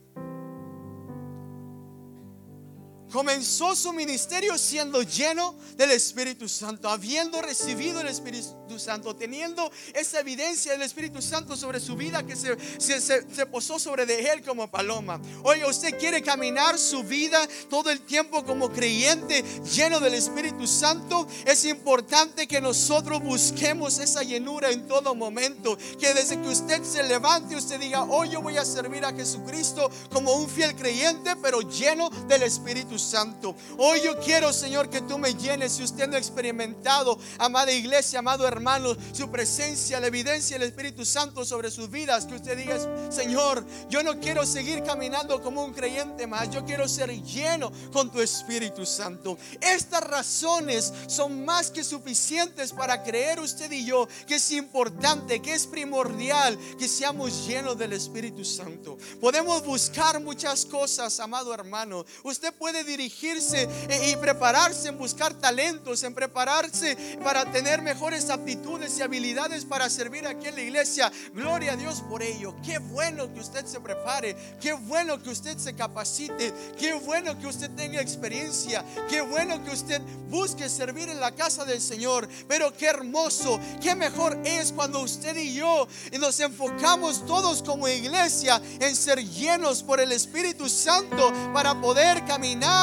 Comenzó 3.10 3.76
su 3.76 3.92
ministerio 3.92 4.58
siendo 4.58 5.02
lleno 5.02 5.54
del 5.76 5.92
Espíritu 5.92 6.48
Santo, 6.48 6.88
habiendo 6.88 7.40
recibido 7.40 8.00
el 8.00 8.08
Espíritu 8.08 8.78
Santo, 8.78 9.14
teniendo 9.14 9.70
esa 9.92 10.20
evidencia 10.20 10.72
del 10.72 10.82
Espíritu 10.82 11.22
Santo 11.22 11.56
sobre 11.56 11.78
su 11.80 11.96
vida 11.96 12.24
que 12.24 12.34
se, 12.34 12.56
se, 12.80 13.46
posó 13.46 13.78
sobre 13.78 14.04
él 14.32 14.42
como 14.42 14.70
paloma. 14.70 15.20
Oiga, 15.42 15.68
usted 15.68 15.96
quiere 15.98 16.22
caminar 16.22 16.78
su 16.78 17.04
vida 17.04 17.46
todo 17.70 17.90
el 17.90 18.00
tiempo 18.00 18.44
como 18.44 18.70
creyente 18.70 19.44
lleno 19.72 20.00
del 20.00 20.14
Espíritu 20.14 20.66
Santo. 20.66 21.28
Es 21.44 21.64
importante 21.64 22.48
que 22.48 22.60
nosotros 22.60 23.22
busquemos 23.22 23.98
esa 23.98 24.22
llenura 24.22 24.70
en 24.70 24.88
todo 24.88 25.14
momento. 25.14 25.78
Que 26.00 26.14
desde 26.14 26.40
que 26.40 26.48
usted 26.48 26.82
se 26.82 27.02
levante, 27.04 27.56
usted 27.56 27.78
diga, 27.78 28.04
hoy 28.04 28.30
yo 28.30 28.42
voy 28.42 28.56
a 28.56 28.64
servir 28.64 29.04
a 29.04 29.12
Jesucristo 29.12 29.90
como 30.10 30.34
un 30.34 30.48
fiel 30.48 30.74
creyente, 30.74 31.36
pero 31.36 31.60
lleno 31.60 32.10
del 32.28 32.42
Espíritu 32.42 32.93
Santo. 32.98 33.54
Hoy 33.78 34.00
yo 34.02 34.18
quiero, 34.18 34.52
Señor, 34.52 34.90
que 34.90 35.00
tú 35.00 35.18
me 35.18 35.34
llenes. 35.34 35.72
Si 35.72 35.82
usted 35.82 36.08
no 36.08 36.16
ha 36.16 36.18
experimentado, 36.18 37.18
amada 37.38 37.72
iglesia, 37.72 38.20
amado 38.20 38.46
hermano, 38.46 38.96
su 39.12 39.30
presencia, 39.30 40.00
la 40.00 40.06
evidencia 40.06 40.58
del 40.58 40.68
Espíritu 40.68 41.04
Santo 41.04 41.44
sobre 41.44 41.70
sus 41.70 41.90
vidas, 41.90 42.26
que 42.26 42.34
usted 42.34 42.56
diga, 42.56 42.78
Señor, 43.10 43.64
yo 43.88 44.02
no 44.02 44.20
quiero 44.20 44.46
seguir 44.46 44.82
caminando 44.82 45.42
como 45.42 45.64
un 45.64 45.72
creyente 45.72 46.26
más. 46.26 46.50
Yo 46.50 46.64
quiero 46.64 46.88
ser 46.88 47.10
lleno 47.22 47.72
con 47.92 48.10
tu 48.10 48.20
Espíritu 48.20 48.86
Santo. 48.86 49.38
Estas 49.60 50.02
razones 50.02 50.92
son 51.06 51.44
más 51.44 51.70
que 51.70 51.84
suficientes 51.84 52.72
para 52.72 53.02
creer 53.02 53.40
usted 53.40 53.70
y 53.72 53.84
yo 53.84 54.08
que 54.26 54.36
es 54.36 54.50
importante, 54.52 55.40
que 55.40 55.54
es 55.54 55.66
primordial 55.66 56.58
que 56.78 56.88
seamos 56.88 57.46
llenos 57.46 57.78
del 57.78 57.92
Espíritu 57.92 58.44
Santo. 58.44 58.96
Podemos 59.20 59.64
buscar 59.64 60.20
muchas 60.20 60.64
cosas, 60.64 61.18
amado 61.20 61.52
hermano. 61.52 62.04
Usted 62.22 62.52
puede 62.54 62.83
dirigirse 62.84 63.68
y 64.06 64.16
prepararse 64.16 64.88
en 64.88 64.98
buscar 64.98 65.34
talentos, 65.34 66.02
en 66.02 66.14
prepararse 66.14 66.96
para 67.22 67.50
tener 67.50 67.82
mejores 67.82 68.30
aptitudes 68.30 68.98
y 68.98 69.02
habilidades 69.02 69.64
para 69.64 69.88
servir 69.90 70.26
aquí 70.26 70.48
en 70.48 70.54
la 70.54 70.62
iglesia. 70.62 71.12
Gloria 71.32 71.72
a 71.72 71.76
Dios 71.76 72.02
por 72.08 72.22
ello. 72.22 72.54
Qué 72.64 72.78
bueno 72.78 73.32
que 73.32 73.40
usted 73.40 73.66
se 73.66 73.80
prepare, 73.80 74.36
qué 74.60 74.72
bueno 74.72 75.22
que 75.22 75.30
usted 75.30 75.56
se 75.58 75.74
capacite, 75.74 76.52
qué 76.78 76.94
bueno 76.94 77.38
que 77.38 77.46
usted 77.46 77.70
tenga 77.70 78.00
experiencia, 78.00 78.84
qué 79.08 79.20
bueno 79.20 79.62
que 79.64 79.70
usted 79.70 80.00
busque 80.28 80.68
servir 80.68 81.08
en 81.08 81.20
la 81.20 81.32
casa 81.32 81.64
del 81.64 81.80
Señor. 81.80 82.28
Pero 82.48 82.72
qué 82.76 82.86
hermoso, 82.86 83.60
qué 83.80 83.94
mejor 83.94 84.38
es 84.44 84.72
cuando 84.72 85.00
usted 85.00 85.36
y 85.36 85.54
yo 85.54 85.88
nos 86.18 86.40
enfocamos 86.40 87.24
todos 87.26 87.62
como 87.62 87.88
iglesia 87.88 88.60
en 88.80 88.94
ser 88.96 89.24
llenos 89.24 89.82
por 89.82 90.00
el 90.00 90.12
Espíritu 90.12 90.68
Santo 90.68 91.32
para 91.52 91.80
poder 91.80 92.24
caminar 92.24 92.73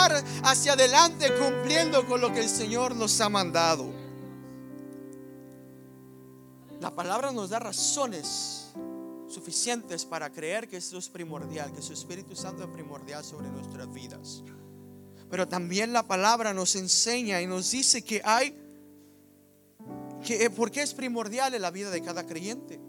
hacia 0.43 0.73
adelante 0.73 1.33
cumpliendo 1.35 2.05
con 2.07 2.21
lo 2.21 2.31
que 2.33 2.39
el 2.39 2.49
Señor 2.49 2.95
nos 2.95 3.19
ha 3.21 3.29
mandado. 3.29 3.91
La 6.79 6.91
palabra 6.91 7.31
nos 7.31 7.49
da 7.49 7.59
razones 7.59 8.71
suficientes 9.27 10.03
para 10.05 10.31
creer 10.31 10.67
que 10.67 10.77
eso 10.77 10.97
es 10.97 11.09
primordial, 11.09 11.71
que 11.71 11.81
su 11.81 11.93
Espíritu 11.93 12.35
Santo 12.35 12.63
es 12.63 12.69
primordial 12.69 13.23
sobre 13.23 13.49
nuestras 13.49 13.91
vidas. 13.93 14.43
Pero 15.29 15.47
también 15.47 15.93
la 15.93 16.03
palabra 16.03 16.53
nos 16.53 16.75
enseña 16.75 17.41
y 17.41 17.47
nos 17.47 17.71
dice 17.71 18.03
que 18.03 18.21
hay, 18.25 18.57
que, 20.25 20.49
¿por 20.49 20.71
qué 20.71 20.81
es 20.81 20.93
primordial 20.93 21.53
en 21.53 21.61
la 21.61 21.71
vida 21.71 21.89
de 21.89 22.01
cada 22.01 22.25
creyente? 22.25 22.79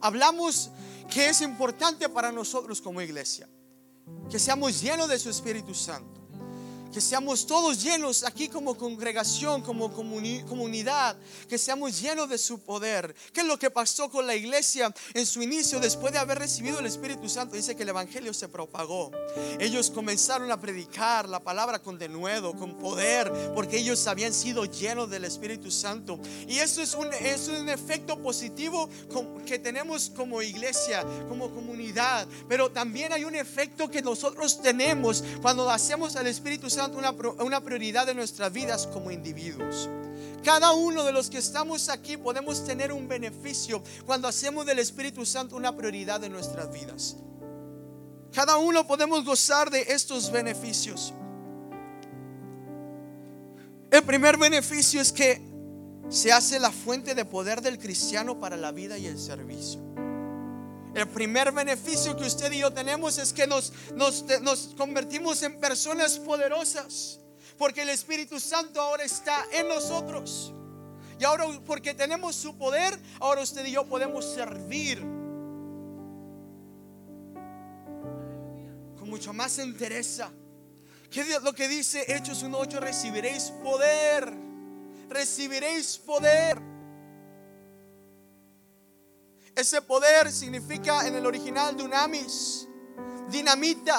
Hablamos 0.00 0.70
que 1.12 1.28
es 1.28 1.40
importante 1.40 2.08
para 2.08 2.30
nosotros 2.30 2.80
como 2.80 3.00
iglesia, 3.00 3.48
que 4.30 4.38
seamos 4.38 4.80
llenos 4.80 5.08
de 5.08 5.18
su 5.18 5.30
Espíritu 5.30 5.74
Santo 5.74 6.19
que 6.92 7.00
seamos 7.00 7.46
todos 7.46 7.82
llenos 7.82 8.24
aquí 8.24 8.48
como 8.48 8.76
congregación, 8.76 9.62
como 9.62 9.92
comunidad, 9.92 11.16
que 11.48 11.58
seamos 11.58 12.00
llenos 12.00 12.28
de 12.28 12.38
su 12.38 12.58
poder. 12.60 13.14
¿Qué 13.32 13.40
es 13.40 13.46
lo 13.46 13.58
que 13.58 13.70
pasó 13.70 14.10
con 14.10 14.26
la 14.26 14.34
iglesia 14.34 14.92
en 15.14 15.26
su 15.26 15.42
inicio 15.42 15.78
después 15.78 16.12
de 16.12 16.18
haber 16.18 16.38
recibido 16.38 16.80
el 16.80 16.86
Espíritu 16.86 17.28
Santo? 17.28 17.54
Dice 17.54 17.76
que 17.76 17.84
el 17.84 17.90
Evangelio 17.90 18.34
se 18.34 18.48
propagó. 18.48 19.12
Ellos 19.60 19.90
comenzaron 19.90 20.50
a 20.50 20.60
predicar 20.60 21.28
la 21.28 21.40
palabra 21.40 21.78
con 21.78 21.98
denuedo, 21.98 22.54
con 22.54 22.76
poder, 22.76 23.30
porque 23.54 23.78
ellos 23.78 24.06
habían 24.06 24.34
sido 24.34 24.64
llenos 24.64 25.10
del 25.10 25.24
Espíritu 25.24 25.70
Santo. 25.70 26.18
Y 26.48 26.58
eso 26.58 26.82
es 26.82 26.94
un, 26.94 27.12
es 27.12 27.48
un 27.48 27.68
efecto 27.68 28.20
positivo 28.20 28.88
que 29.46 29.58
tenemos 29.58 30.10
como 30.10 30.42
iglesia, 30.42 31.04
como 31.28 31.50
comunidad. 31.54 32.26
Pero 32.48 32.70
también 32.70 33.12
hay 33.12 33.24
un 33.24 33.36
efecto 33.36 33.88
que 33.88 34.02
nosotros 34.02 34.60
tenemos 34.60 35.22
cuando 35.40 35.70
hacemos 35.70 36.16
al 36.16 36.26
Espíritu 36.26 36.68
Santo 36.68 36.79
una, 36.88 37.60
prioridad 37.60 38.06
de 38.06 38.14
nuestras 38.14 38.52
vidas 38.52 38.86
como 38.86 39.10
individuos. 39.10 39.88
Cada 40.44 40.72
uno 40.72 41.04
de 41.04 41.12
los 41.12 41.28
que 41.28 41.38
estamos 41.38 41.88
aquí 41.88 42.16
podemos 42.16 42.64
tener 42.64 42.92
un 42.92 43.06
beneficio 43.06 43.82
cuando 44.06 44.28
hacemos 44.28 44.64
del 44.64 44.78
Espíritu 44.78 45.26
Santo 45.26 45.56
una 45.56 45.76
prioridad 45.76 46.20
de 46.20 46.30
nuestras 46.30 46.72
vidas. 46.72 47.16
Cada 48.32 48.56
uno 48.56 48.86
podemos 48.86 49.24
gozar 49.24 49.70
de 49.70 49.82
estos 49.88 50.30
beneficios. 50.30 51.12
El 53.90 54.02
primer 54.04 54.38
beneficio 54.38 55.00
es 55.00 55.12
que 55.12 55.42
se 56.08 56.32
hace 56.32 56.58
la 56.58 56.70
fuente 56.70 57.14
de 57.14 57.24
poder 57.24 57.60
del 57.60 57.78
cristiano 57.78 58.38
para 58.38 58.56
la 58.56 58.72
vida 58.72 58.96
y 58.96 59.06
el 59.06 59.18
servicio. 59.18 59.89
El 61.00 61.08
primer 61.08 61.50
beneficio 61.50 62.14
que 62.14 62.24
usted 62.24 62.52
y 62.52 62.58
yo 62.58 62.70
tenemos 62.74 63.16
es 63.16 63.32
que 63.32 63.46
nos, 63.46 63.72
convertimos 64.76 65.42
en 65.42 65.58
personas 65.58 66.18
poderosas. 66.18 67.18
Porque 67.56 67.80
el 67.80 67.88
Espíritu 67.88 68.38
Santo 68.38 68.78
ahora 68.82 69.04
está 69.04 69.46
en 69.50 69.66
nosotros. 69.68 70.52
Y 71.18 71.24
ahora 71.24 71.46
porque 71.64 71.94
tenemos 71.94 72.36
su 72.36 72.54
poder, 72.58 72.98
ahora 73.18 73.40
usted 73.40 73.64
y 73.64 73.72
yo 73.72 73.86
podemos 73.86 74.26
servir 74.26 74.98
con 78.98 79.08
mucho 79.08 79.32
más 79.32 79.58
entereza. 79.58 80.30
¿Qué 81.10 81.22
es 81.22 81.42
lo 81.42 81.54
que 81.54 81.66
dice 81.66 82.04
Hechos 82.14 82.44
1.8? 82.44 82.78
Recibiréis 82.78 83.44
poder. 83.62 84.34
Recibiréis 85.08 85.96
poder. 85.96 86.69
Ese 89.54 89.82
poder 89.82 90.32
significa 90.32 91.06
en 91.06 91.16
el 91.16 91.26
original 91.26 91.76
dunamis, 91.76 92.68
dinamita. 93.28 93.98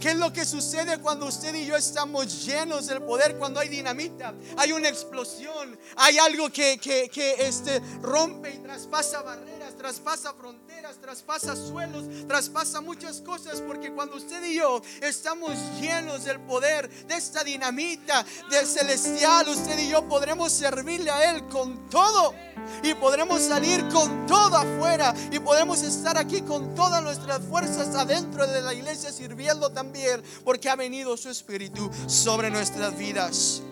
¿Qué 0.00 0.10
es 0.10 0.16
lo 0.16 0.32
que 0.32 0.44
sucede 0.44 0.98
cuando 0.98 1.26
usted 1.26 1.54
y 1.54 1.64
yo 1.64 1.76
estamos 1.76 2.44
llenos 2.44 2.88
del 2.88 3.02
poder? 3.02 3.36
Cuando 3.36 3.60
hay 3.60 3.68
dinamita, 3.68 4.34
hay 4.56 4.72
una 4.72 4.88
explosión, 4.88 5.78
hay 5.94 6.18
algo 6.18 6.50
que, 6.50 6.76
que, 6.78 7.08
que 7.08 7.34
este, 7.38 7.80
rompe 8.00 8.52
y 8.52 8.58
traspasa 8.58 9.22
barreras, 9.22 9.76
traspasa 9.76 10.32
fronteras, 10.34 10.96
traspasa 11.00 11.54
suelos, 11.54 12.26
traspasa 12.26 12.80
muchas 12.80 13.20
cosas. 13.20 13.60
Porque 13.60 13.92
cuando 13.92 14.16
usted 14.16 14.42
y 14.42 14.56
yo 14.56 14.82
estamos 15.00 15.52
llenos 15.80 16.24
del 16.24 16.40
poder 16.40 16.90
de 17.06 17.14
esta 17.14 17.44
dinamita 17.44 18.26
del 18.50 18.66
celestial, 18.66 19.48
usted 19.48 19.78
y 19.78 19.90
yo 19.90 20.08
podremos 20.08 20.50
servirle 20.50 21.12
a 21.12 21.30
Él 21.30 21.46
con 21.46 21.88
todo 21.88 22.34
y 22.82 22.94
podremos 22.94 23.42
salir 23.42 23.86
con 23.88 24.26
todo 24.26 24.56
afuera 24.56 25.14
y 25.30 25.38
podemos 25.38 25.82
estar 25.82 26.18
aquí 26.18 26.42
con 26.42 26.74
todas 26.74 27.02
nuestras 27.02 27.40
fuerzas 27.40 27.94
adentro 27.94 28.46
de 28.46 28.62
la 28.62 28.74
iglesia 28.74 29.12
sirviendo 29.12 29.70
también 29.70 30.22
porque 30.44 30.68
ha 30.68 30.76
venido 30.76 31.16
su 31.16 31.28
espíritu 31.30 31.90
sobre 32.06 32.50
nuestras 32.50 32.96
vidas. 32.96 33.62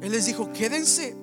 Él 0.00 0.10
les 0.10 0.26
dijo, 0.26 0.52
quédense 0.52 1.21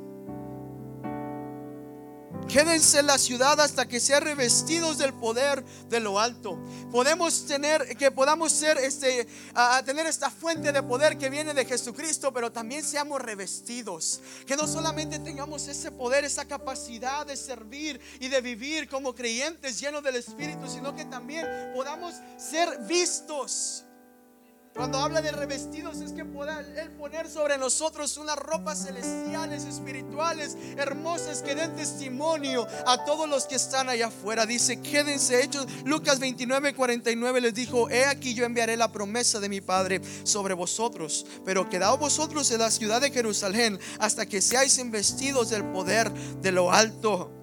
Quédense 2.47 2.99
en 2.99 3.07
la 3.07 3.17
ciudad 3.17 3.59
hasta 3.59 3.87
que 3.87 3.99
sean 3.99 4.23
revestidos 4.23 4.97
del 4.97 5.13
poder 5.13 5.63
de 5.89 5.99
lo 5.99 6.19
alto. 6.19 6.57
Podemos 6.91 7.45
tener, 7.45 7.95
que 7.97 8.09
podamos 8.09 8.51
ser 8.51 8.77
este, 8.77 9.27
a 9.53 9.83
tener 9.83 10.07
esta 10.07 10.31
fuente 10.31 10.71
de 10.71 10.81
poder 10.81 11.17
que 11.17 11.29
viene 11.29 11.53
de 11.53 11.65
Jesucristo, 11.65 12.33
pero 12.33 12.51
también 12.51 12.83
seamos 12.83 13.21
revestidos. 13.21 14.21
Que 14.47 14.55
no 14.55 14.67
solamente 14.67 15.19
tengamos 15.19 15.67
ese 15.67 15.91
poder, 15.91 16.25
esa 16.25 16.45
capacidad 16.45 17.25
de 17.25 17.37
servir 17.37 17.99
y 18.19 18.29
de 18.29 18.41
vivir 18.41 18.89
como 18.89 19.13
creyentes 19.13 19.79
llenos 19.79 20.03
del 20.03 20.15
Espíritu, 20.15 20.67
sino 20.67 20.95
que 20.95 21.05
también 21.05 21.47
podamos 21.75 22.15
ser 22.37 22.79
vistos 22.87 23.85
Cuando 24.75 24.99
habla 24.99 25.21
de 25.21 25.31
revestidos 25.31 25.99
es 25.99 26.13
que 26.13 26.23
pueda 26.23 26.61
Él 26.61 26.91
poner 26.91 27.27
sobre 27.29 27.57
nosotros 27.57 28.17
unas 28.17 28.37
ropas 28.37 28.85
celestiales, 28.85 29.65
espirituales, 29.65 30.55
hermosas, 30.77 31.41
que 31.41 31.55
den 31.55 31.75
testimonio 31.75 32.67
a 32.85 33.03
todos 33.03 33.27
los 33.27 33.45
que 33.45 33.55
están 33.55 33.89
allá 33.89 34.07
afuera. 34.07 34.45
Dice, 34.45 34.81
quédense 34.81 35.43
hechos. 35.43 35.67
Lucas 35.85 36.19
29, 36.19 36.73
49 36.75 37.41
les 37.41 37.53
dijo, 37.53 37.89
he 37.89 38.05
aquí 38.05 38.33
yo 38.33 38.45
enviaré 38.45 38.77
la 38.77 38.91
promesa 38.91 39.39
de 39.39 39.49
mi 39.49 39.59
Padre 39.59 40.01
sobre 40.23 40.53
vosotros, 40.53 41.25
pero 41.43 41.67
quedaos 41.67 41.99
vosotros 41.99 42.49
en 42.51 42.59
la 42.59 42.71
ciudad 42.71 43.01
de 43.01 43.11
Jerusalén 43.11 43.79
hasta 43.99 44.25
que 44.25 44.41
seáis 44.41 44.77
investidos 44.77 45.49
del 45.49 45.65
poder 45.65 46.11
de 46.13 46.51
lo 46.51 46.71
alto 46.71 47.38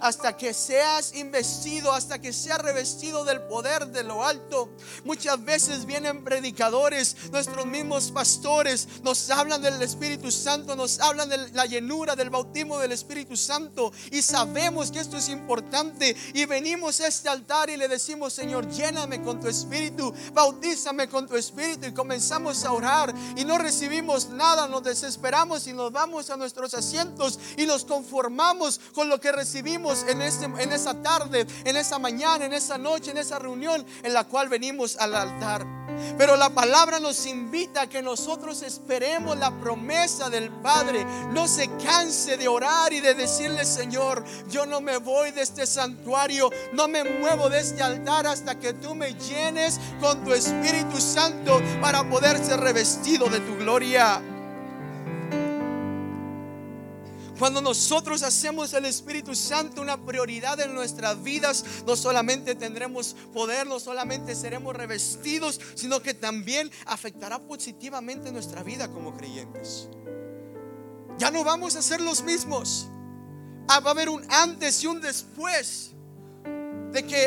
hasta 0.00 0.36
que 0.36 0.54
seas 0.54 1.14
investido, 1.14 1.92
hasta 1.92 2.20
que 2.20 2.32
seas 2.32 2.60
revestido 2.60 3.24
del 3.24 3.42
poder 3.42 3.88
de 3.88 4.02
lo 4.02 4.24
alto. 4.24 4.70
Muchas 5.04 5.42
veces 5.44 5.86
vienen 5.86 6.24
predicadores, 6.24 7.16
nuestros 7.30 7.66
mismos 7.66 8.10
pastores, 8.10 8.88
nos 9.02 9.30
hablan 9.30 9.62
del 9.62 9.80
Espíritu 9.82 10.30
Santo, 10.30 10.74
nos 10.74 11.00
hablan 11.00 11.28
de 11.28 11.50
la 11.50 11.66
llenura 11.66 12.16
del 12.16 12.30
bautismo 12.30 12.78
del 12.78 12.92
Espíritu 12.92 13.36
Santo 13.36 13.92
y 14.10 14.22
sabemos 14.22 14.90
que 14.90 15.00
esto 15.00 15.16
es 15.16 15.28
importante 15.28 16.16
y 16.34 16.46
venimos 16.46 17.00
a 17.00 17.08
este 17.08 17.28
altar 17.28 17.70
y 17.70 17.76
le 17.76 17.88
decimos, 17.88 18.32
Señor, 18.32 18.68
lléname 18.70 19.22
con 19.22 19.40
tu 19.40 19.48
Espíritu, 19.48 20.12
bautízame 20.32 21.08
con 21.08 21.26
tu 21.26 21.36
Espíritu 21.36 21.86
y 21.86 21.92
comenzamos 21.92 22.64
a 22.64 22.72
orar 22.72 23.14
y 23.36 23.44
no 23.44 23.58
recibimos 23.58 24.30
nada, 24.30 24.66
nos 24.66 24.82
desesperamos 24.82 25.66
y 25.66 25.72
nos 25.72 25.92
vamos 25.92 26.30
a 26.30 26.36
nuestros 26.36 26.74
asientos 26.74 27.38
y 27.56 27.66
nos 27.66 27.84
conformamos 27.84 28.80
con 28.94 29.08
lo 29.08 29.20
que 29.20 29.32
recibimos 29.32 29.89
en, 30.08 30.22
este, 30.22 30.44
en 30.44 30.72
esa 30.72 30.94
tarde, 31.02 31.46
en 31.64 31.76
esa 31.76 31.98
mañana, 31.98 32.44
en 32.44 32.52
esa 32.52 32.78
noche, 32.78 33.10
en 33.10 33.18
esa 33.18 33.38
reunión 33.38 33.84
en 34.02 34.12
la 34.12 34.24
cual 34.24 34.48
venimos 34.48 34.96
al 34.96 35.14
altar. 35.14 35.66
Pero 36.16 36.36
la 36.36 36.50
palabra 36.50 37.00
nos 37.00 37.26
invita 37.26 37.82
a 37.82 37.86
que 37.88 38.02
nosotros 38.02 38.62
esperemos 38.62 39.38
la 39.38 39.50
promesa 39.60 40.30
del 40.30 40.50
Padre. 40.50 41.04
No 41.32 41.48
se 41.48 41.68
canse 41.76 42.36
de 42.36 42.48
orar 42.48 42.92
y 42.92 43.00
de 43.00 43.14
decirle, 43.14 43.64
Señor, 43.64 44.24
yo 44.48 44.66
no 44.66 44.80
me 44.80 44.98
voy 44.98 45.30
de 45.32 45.42
este 45.42 45.66
santuario, 45.66 46.50
no 46.72 46.88
me 46.88 47.04
muevo 47.04 47.50
de 47.50 47.60
este 47.60 47.82
altar 47.82 48.26
hasta 48.26 48.58
que 48.58 48.72
tú 48.74 48.94
me 48.94 49.14
llenes 49.14 49.80
con 50.00 50.24
tu 50.24 50.32
Espíritu 50.32 51.00
Santo 51.00 51.60
para 51.80 52.08
poder 52.08 52.42
ser 52.44 52.60
revestido 52.60 53.28
de 53.28 53.40
tu 53.40 53.56
gloria. 53.56 54.22
Cuando 57.40 57.62
nosotros 57.62 58.22
hacemos 58.22 58.74
el 58.74 58.84
Espíritu 58.84 59.34
Santo 59.34 59.80
una 59.80 59.96
prioridad 59.96 60.60
en 60.60 60.74
nuestras 60.74 61.22
vidas, 61.22 61.64
no 61.86 61.96
solamente 61.96 62.54
tendremos 62.54 63.16
poder, 63.32 63.66
no 63.66 63.80
solamente 63.80 64.34
seremos 64.34 64.76
revestidos, 64.76 65.58
sino 65.74 66.02
que 66.02 66.12
también 66.12 66.70
afectará 66.84 67.38
positivamente 67.38 68.30
nuestra 68.30 68.62
vida 68.62 68.88
como 68.88 69.16
creyentes. 69.16 69.88
Ya 71.16 71.30
no 71.30 71.42
vamos 71.42 71.76
a 71.76 71.82
ser 71.82 72.02
los 72.02 72.22
mismos. 72.22 72.88
Ah, 73.68 73.80
va 73.80 73.88
a 73.88 73.94
haber 73.94 74.10
un 74.10 74.22
antes 74.30 74.84
y 74.84 74.86
un 74.86 75.00
después 75.00 75.92
de 76.92 77.06
que 77.06 77.26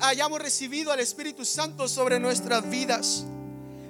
hayamos 0.00 0.40
recibido 0.40 0.92
al 0.92 1.00
Espíritu 1.00 1.44
Santo 1.44 1.88
sobre 1.88 2.18
nuestras 2.18 2.70
vidas. 2.70 3.26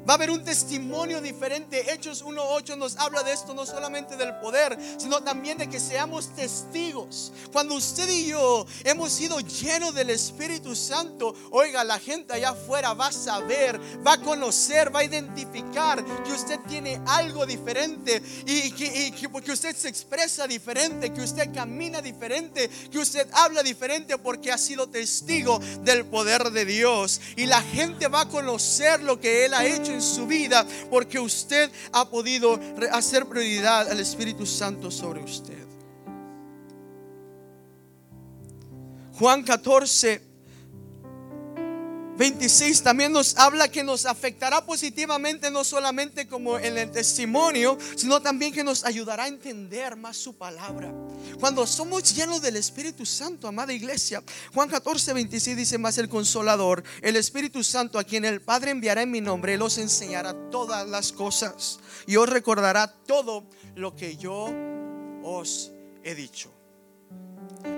Va 0.09 0.15
a 0.15 0.17
haber 0.17 0.31
un 0.31 0.43
testimonio 0.43 1.21
diferente. 1.21 1.93
Hechos 1.93 2.25
1.8 2.25 2.77
nos 2.77 2.97
habla 2.97 3.23
de 3.23 3.33
esto, 3.33 3.55
no 3.55 3.65
solamente 3.65 4.17
del 4.17 4.35
poder, 4.37 4.77
sino 4.99 5.23
también 5.23 5.59
de 5.59 5.69
que 5.69 5.79
seamos 5.79 6.35
testigos. 6.35 7.33
Cuando 7.53 7.77
usted 7.77 8.09
y 8.09 8.27
yo 8.27 8.67
hemos 8.85 9.13
sido 9.13 9.39
llenos 9.41 9.95
del 9.95 10.11
Espíritu 10.11 10.75
Santo, 10.75 11.35
oiga, 11.51 11.85
la 11.85 12.01
gente 12.01 12.35
allá 12.35 12.51
afuera 12.51 12.95
va 12.95 13.09
a 13.09 13.13
saber, 13.13 13.81
va 14.05 14.15
a 14.15 14.21
conocer, 14.21 14.95
va 14.95 15.01
a 15.01 15.05
identificar 15.05 16.05
que 16.25 16.33
usted 16.33 16.59
tiene 16.69 17.01
algo 17.07 17.47
diferente 17.47 18.21
y 18.45 18.73
que, 18.73 19.29
porque 19.29 19.53
usted 19.53 19.77
se 19.77 19.89
expresa 19.89 20.49
diferente, 20.49 21.13
que 21.13 21.21
usted 21.21 21.55
camina 21.55 22.03
diferente, 22.03 22.69
que 22.91 22.99
usted 22.99 23.29
habla 23.33 23.63
diferente 23.63 24.19
porque 24.19 24.51
ha 24.51 24.59
sido 24.59 24.89
testigo 24.89 25.61
del 25.83 26.05
poder 26.07 26.51
de 26.51 26.65
Dios. 26.65 27.21
Y 27.37 27.47
la 27.47 27.63
gente 27.63 28.09
va 28.09 28.23
a 28.23 28.29
conocer 28.29 29.01
lo 29.03 29.21
que 29.21 29.45
Él 29.45 29.55
ha 29.55 29.65
hecho 29.65 29.92
en 29.93 30.03
su 30.03 30.27
vida 30.27 30.67
porque 30.91 31.19
usted 31.19 31.71
ha 31.93 32.09
podido 32.09 32.59
hacer 32.91 33.27
prioridad 33.27 33.91
al 33.91 34.01
Espíritu 34.01 34.47
Santo 34.47 34.91
sobre 34.91 35.23
usted. 35.23 35.67
Juan 39.15 39.43
14 39.43 40.32
26 42.23 42.85
también 42.85 43.11
nos 43.11 43.37
habla 43.37 43.67
que 43.67 43.83
nos 43.83 44.07
afectará 44.07 44.65
positivamente 44.65 45.51
no 45.51 45.65
solamente 45.65 46.29
como 46.29 46.57
en 46.57 46.79
el 46.79 46.93
testimonio, 46.93 47.77
sino 47.97 48.23
también 48.23 48.53
que 48.53 48.63
nos 48.63 48.85
ayudará 48.85 49.25
a 49.25 49.27
entender 49.27 49.97
más 49.97 50.19
su 50.19 50.33
palabra. 50.37 50.95
Cuando 51.41 51.67
somos 51.67 52.15
llenos 52.15 52.41
del 52.41 52.55
Espíritu 52.55 53.05
Santo, 53.05 53.49
amada 53.49 53.73
iglesia, 53.73 54.23
Juan 54.55 54.69
14, 54.69 55.15
26 55.15 55.57
dice 55.57 55.79
más 55.79 55.99
el 55.99 56.09
consolador, 56.09 56.85
el 57.01 57.17
Espíritu 57.17 57.65
Santo 57.65 57.99
a 57.99 58.05
quien 58.05 58.25
el 58.25 58.41
Padre 58.41 58.71
enviará 58.71 59.03
en 59.03 59.11
mi 59.11 59.21
nombre, 59.21 59.55
Él 59.55 59.63
os 59.63 59.79
enseñará 59.79 60.33
todas 60.49 60.89
las 60.89 61.11
cosas 61.11 61.81
y 62.07 62.15
os 62.15 62.29
recordará 62.29 62.87
todo 62.87 63.49
lo 63.75 63.97
que 63.97 64.17
yo 64.17 64.49
os 65.25 65.73
he 66.05 66.15
dicho. 66.15 66.52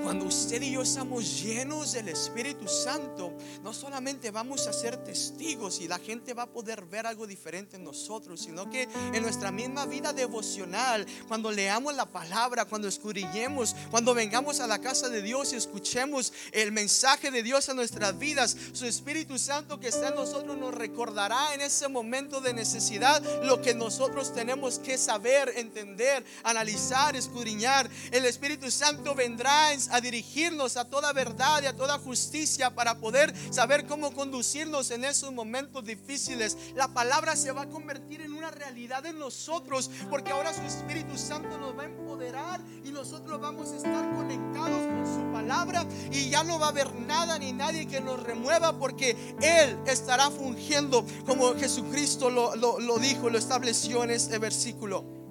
Cuando 0.03 0.27
usted 0.27 0.63
y 0.63 0.73
yo 0.73 0.83
estamos 0.83 1.43
llenos 1.43 1.93
del 1.93 2.09
Espíritu 2.09 2.67
Santo, 2.69 3.33
no 3.63 3.75
solamente 3.75 4.31
vamos 4.31 4.67
a 4.67 4.73
ser 4.73 4.97
testigos 4.97 5.81
y 5.81 5.89
la 5.89 5.99
gente 5.99 6.33
va 6.33 6.45
a 6.45 6.51
poder 6.51 6.87
ver 6.87 7.07
algo 7.07 7.27
diferente 7.27 7.77
en 7.77 7.85
nosotros, 7.85 8.41
sino 8.41 8.71
que 8.71 8.89
en 9.13 9.23
nuestra 9.23 9.51
misma 9.51 9.85
vida 9.85 10.15
devocional, 10.15 11.05
cuando 11.29 11.51
leamos 11.51 11.95
la 11.95 12.07
palabra, 12.07 12.65
cuando 12.65 12.89
escudriñemos, 12.89 13.77
cuando 13.91 14.15
vengamos 14.15 14.61
a 14.61 14.67
la 14.67 14.79
casa 14.79 15.11
de 15.11 15.21
Dios 15.21 15.53
y 15.53 15.57
escuchemos 15.57 16.33
el 16.53 16.73
mensaje 16.73 17.31
de 17.31 17.43
Dios 17.43 17.69
a 17.69 17.75
nuestras 17.75 18.19
vidas, 18.19 18.57
su 18.73 18.87
Espíritu 18.87 19.39
Santo 19.39 19.81
que 19.81 19.89
está 19.89 20.09
en 20.09 20.15
nosotros 20.15 20.57
nos 20.57 20.73
recordará 20.73 21.55
en 21.55 21.61
ese 21.61 21.89
momento 21.89 22.41
de 22.41 22.55
necesidad 22.55 23.23
lo 23.45 23.61
que 23.61 23.75
nosotros 23.75 24.33
tenemos 24.33 24.79
que 24.79 24.97
saber, 24.97 25.53
entender, 25.57 26.25
analizar, 26.43 27.17
escudriñar. 27.17 27.91
El 28.11 28.25
Espíritu 28.25 28.71
Santo 28.71 29.15
vendrá 29.15 29.74
a 29.91 30.01
dirigirnos 30.01 30.77
a 30.77 30.85
toda 30.85 31.13
verdad 31.13 31.63
y 31.63 31.67
a 31.67 31.77
toda 31.77 31.99
justicia 31.99 32.75
para 32.75 32.99
poder 32.99 33.35
saber 33.53 33.87
cómo 33.87 34.13
conducirnos 34.13 34.91
en 34.91 35.05
esos 35.05 35.33
momentos 35.33 35.85
difíciles. 35.85 36.57
La 36.75 36.89
palabra 36.89 37.37
se 37.37 37.53
va 37.53 37.63
a 37.63 37.69
convertir 37.69 38.21
en 38.21 38.33
una 38.33 38.51
realidad 38.51 39.05
en 39.07 39.19
nosotros 39.19 39.91
porque 40.11 40.33
ahora 40.33 40.55
su 40.55 40.63
Espíritu 40.63 41.19
Santo 41.19 41.59
nos 41.59 41.77
va 41.77 41.83
a 41.83 41.87
empoderar 41.87 42.61
y 42.85 42.91
nosotros 42.91 43.41
vamos 43.41 43.73
a 43.73 43.77
estar 43.77 44.15
conectados 44.15 44.87
con 44.87 45.07
su 45.07 45.33
palabra 45.33 45.85
y 46.13 46.31
ya 46.31 46.45
no 46.45 46.59
va 46.59 46.67
a 46.67 46.71
haber 46.71 46.95
nada 46.95 47.39
ni 47.39 47.53
nadie 47.53 47.87
que 47.87 48.01
nos 48.01 48.23
remueva 48.23 48.79
porque 48.79 49.35
Él 49.41 49.79
estará 49.87 50.31
fungiendo 50.31 51.05
como 51.27 51.55
Jesucristo 51.55 52.31
lo, 52.31 52.55
lo 52.55 52.99
dijo, 52.99 53.31
lo 53.31 53.39
estableció 53.39 54.05
en 54.05 54.11
este 54.11 54.39
versículo. 54.39 55.24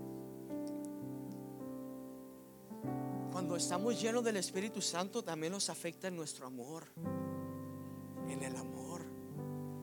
Cuando 3.43 3.57
estamos 3.57 4.01
llenos 4.01 4.23
del 4.23 4.37
Espíritu 4.37 4.81
Santo 4.81 5.21
también 5.21 5.51
nos 5.51 5.69
afecta 5.69 6.07
en 6.07 6.15
nuestro 6.15 6.47
amor, 6.47 6.87
en 8.29 8.41
el 8.41 8.55
amor 8.55 9.03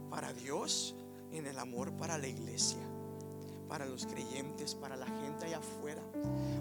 para 0.08 0.32
Dios, 0.32 0.94
en 1.30 1.46
el 1.46 1.58
amor 1.58 1.94
para 1.98 2.16
la 2.16 2.26
iglesia, 2.26 2.80
para 3.68 3.84
los 3.84 4.06
creyentes, 4.06 4.74
para 4.74 4.96
la 4.96 5.04
gente 5.04 5.44
allá 5.44 5.58
afuera. 5.58 6.00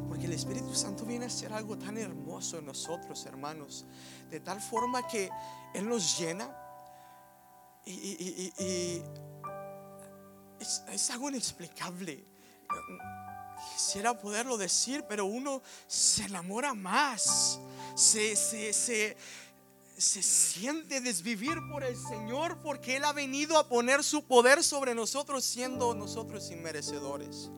Porque 0.10 0.26
el 0.26 0.34
Espíritu 0.34 0.76
Santo 0.76 1.06
viene 1.06 1.24
a 1.24 1.30
ser 1.30 1.54
algo 1.54 1.78
tan 1.78 1.98
hermoso 1.98 2.58
en 2.58 2.66
nosotros, 2.66 3.26
hermanos, 3.26 3.86
de 4.30 4.42
tal 4.42 4.60
forma 4.60 5.08
que 5.08 5.30
Él 5.74 5.88
nos 5.88 6.20
llena 6.20 6.54
y, 7.86 9.02
es, 10.60 10.84
es 10.92 11.10
algo 11.12 11.30
inexplicable 11.30 12.26
Quisiera 13.74 14.14
poderlo 14.20 14.58
decir, 14.58 15.04
pero 15.08 15.26
uno 15.26 15.62
se 15.88 16.24
enamora 16.24 16.74
más, 16.74 17.60
se, 17.96 18.36
se, 18.36 18.74
se, 18.74 19.16
siente 20.24 21.02
desvivir 21.02 21.58
por 21.72 21.84
el 21.84 21.96
Señor 21.98 22.58
porque 22.62 22.98
Él 22.98 23.04
ha 23.04 23.14
venido 23.14 23.58
a 23.58 23.68
poner 23.68 24.04
su 24.04 24.24
poder 24.24 24.64
sobre 24.64 24.96
nosotros 24.96 25.44
siendo 25.44 25.94
nosotros 25.94 26.50
inmerecedores. 26.52 27.50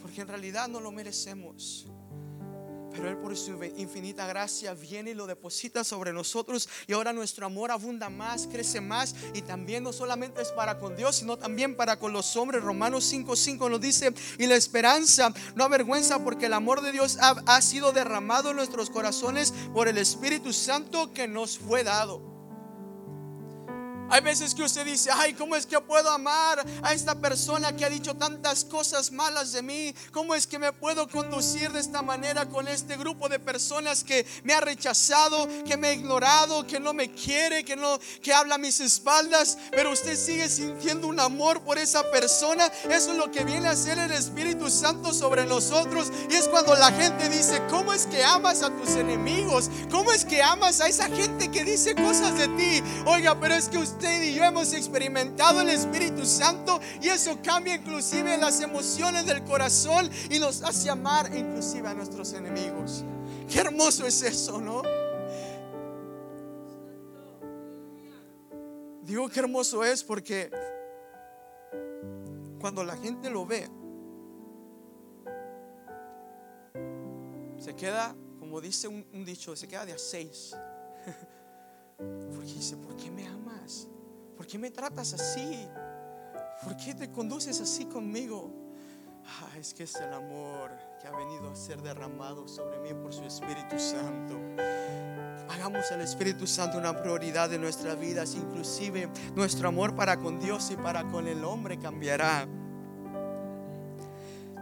Porque 0.00 0.20
en 0.20 0.28
realidad 0.28 0.68
no 0.68 0.80
lo 0.80 0.92
merecemos. 0.92 1.86
Pero 2.96 3.10
Él 3.10 3.16
por 3.18 3.36
su 3.36 3.62
infinita 3.76 4.26
gracia 4.26 4.72
viene 4.74 5.10
y 5.10 5.14
lo 5.14 5.26
deposita 5.26 5.84
sobre 5.84 6.12
nosotros 6.12 6.68
y 6.86 6.94
ahora 6.94 7.12
nuestro 7.12 7.44
amor 7.44 7.70
abunda 7.70 8.08
más, 8.08 8.46
crece 8.46 8.80
más 8.80 9.14
y 9.34 9.42
también 9.42 9.82
no 9.82 9.92
solamente 9.92 10.40
es 10.40 10.48
para 10.48 10.78
con 10.78 10.96
Dios, 10.96 11.16
sino 11.16 11.36
también 11.36 11.76
para 11.76 11.98
con 11.98 12.12
los 12.12 12.36
hombres. 12.36 12.62
Romanos 12.62 13.12
5:5 13.12 13.70
nos 13.70 13.80
dice, 13.80 14.14
y 14.38 14.46
la 14.46 14.56
esperanza 14.56 15.32
no 15.54 15.64
avergüenza 15.64 16.24
porque 16.24 16.46
el 16.46 16.54
amor 16.54 16.80
de 16.80 16.92
Dios 16.92 17.18
ha, 17.20 17.42
ha 17.46 17.60
sido 17.60 17.92
derramado 17.92 18.50
en 18.50 18.56
nuestros 18.56 18.88
corazones 18.88 19.52
por 19.74 19.88
el 19.88 19.98
Espíritu 19.98 20.52
Santo 20.52 21.12
que 21.12 21.28
nos 21.28 21.58
fue 21.58 21.84
dado. 21.84 22.35
Hay 24.08 24.20
veces 24.20 24.54
que 24.54 24.62
usted 24.62 24.84
dice, 24.84 25.10
ay, 25.12 25.34
¿cómo 25.34 25.56
es 25.56 25.66
que 25.66 25.80
puedo 25.80 26.08
amar 26.10 26.64
a 26.82 26.92
esta 26.92 27.16
persona 27.16 27.76
que 27.76 27.84
ha 27.84 27.90
dicho 27.90 28.14
tantas 28.14 28.64
cosas 28.64 29.10
malas 29.10 29.52
de 29.52 29.62
mí? 29.62 29.94
¿Cómo 30.12 30.34
es 30.34 30.46
que 30.46 30.60
me 30.60 30.72
puedo 30.72 31.08
conducir 31.08 31.72
de 31.72 31.80
esta 31.80 32.02
manera 32.02 32.46
con 32.46 32.68
este 32.68 32.96
grupo 32.96 33.28
de 33.28 33.40
personas 33.40 34.04
que 34.04 34.24
me 34.44 34.54
ha 34.54 34.60
rechazado, 34.60 35.48
que 35.64 35.76
me 35.76 35.88
ha 35.88 35.92
ignorado, 35.92 36.66
que 36.66 36.78
no 36.78 36.92
me 36.92 37.10
quiere, 37.10 37.64
que 37.64 37.74
no 37.74 37.98
que 38.22 38.32
habla 38.32 38.54
a 38.54 38.58
mis 38.58 38.78
espaldas, 38.78 39.58
pero 39.72 39.90
usted 39.90 40.16
sigue 40.16 40.48
sintiendo 40.48 41.08
un 41.08 41.18
amor 41.18 41.62
por 41.62 41.76
esa 41.76 42.08
persona? 42.10 42.66
Eso 42.88 43.10
es 43.10 43.18
lo 43.18 43.32
que 43.32 43.44
viene 43.44 43.66
a 43.66 43.72
hacer 43.72 43.98
el 43.98 44.12
Espíritu 44.12 44.70
Santo 44.70 45.12
sobre 45.12 45.46
nosotros 45.46 46.12
y 46.30 46.34
es 46.34 46.46
cuando 46.46 46.76
la 46.76 46.92
gente 46.92 47.28
dice, 47.28 47.60
¿cómo 47.68 47.92
es 47.92 48.06
que 48.06 48.22
amas 48.22 48.62
a 48.62 48.70
tus 48.70 48.90
enemigos? 48.90 49.68
¿Cómo 49.90 50.12
es 50.12 50.24
que 50.24 50.42
amas 50.42 50.80
a 50.80 50.86
esa 50.86 51.08
gente 51.08 51.50
que 51.50 51.64
dice 51.64 51.96
cosas 51.96 52.38
de 52.38 52.46
ti? 52.48 52.82
Oiga, 53.04 53.38
pero 53.40 53.54
es 53.54 53.68
que 53.68 53.78
usted 53.78 53.95
usted 53.96 54.22
y 54.24 54.34
yo 54.34 54.44
hemos 54.44 54.74
experimentado 54.74 55.62
el 55.62 55.70
Espíritu 55.70 56.26
Santo 56.26 56.78
y 57.00 57.08
eso 57.08 57.38
cambia 57.42 57.76
inclusive 57.76 58.36
las 58.36 58.60
emociones 58.60 59.24
del 59.24 59.42
corazón 59.42 60.10
y 60.30 60.38
nos 60.38 60.62
hace 60.62 60.90
amar 60.90 61.34
inclusive 61.34 61.88
a 61.88 61.94
nuestros 61.94 62.34
enemigos. 62.34 63.04
Qué 63.50 63.60
hermoso 63.60 64.06
es 64.06 64.20
eso, 64.22 64.60
¿no? 64.60 64.82
Digo 69.02 69.30
que 69.30 69.40
hermoso 69.40 69.82
es 69.82 70.04
porque 70.04 70.50
cuando 72.60 72.84
la 72.84 72.98
gente 72.98 73.30
lo 73.30 73.46
ve, 73.46 73.66
se 77.58 77.74
queda, 77.74 78.14
como 78.38 78.60
dice 78.60 78.88
un, 78.88 79.24
dicho, 79.24 79.56
se 79.56 79.66
queda 79.66 79.86
de 79.86 79.94
a 79.94 79.98
seis. 79.98 80.54
Porque 81.98 82.52
dice, 82.52 82.76
¿por 82.76 82.96
qué 82.96 83.10
me 83.10 83.26
amas? 83.26 83.88
¿Por 84.36 84.46
qué 84.46 84.58
me 84.58 84.70
tratas 84.70 85.12
así? 85.14 85.66
¿Por 86.62 86.76
qué 86.76 86.94
te 86.94 87.10
conduces 87.10 87.60
así 87.60 87.86
conmigo? 87.86 88.50
Ah, 89.24 89.58
es 89.58 89.74
que 89.74 89.82
es 89.84 89.96
el 89.96 90.12
amor 90.12 90.70
que 91.00 91.08
ha 91.08 91.16
venido 91.16 91.50
a 91.50 91.56
ser 91.56 91.82
derramado 91.82 92.46
sobre 92.46 92.78
mí 92.80 92.94
por 92.94 93.12
su 93.12 93.24
Espíritu 93.24 93.78
Santo. 93.78 94.38
Hagamos 95.48 95.90
al 95.90 96.00
Espíritu 96.00 96.46
Santo 96.46 96.78
una 96.78 97.00
prioridad 97.00 97.50
de 97.50 97.58
nuestras 97.58 97.98
vidas, 97.98 98.34
inclusive 98.34 99.08
nuestro 99.34 99.68
amor 99.68 99.94
para 99.94 100.16
con 100.18 100.38
Dios 100.38 100.70
y 100.70 100.76
para 100.76 101.04
con 101.08 101.26
el 101.26 101.44
hombre 101.44 101.78
cambiará. 101.78 102.46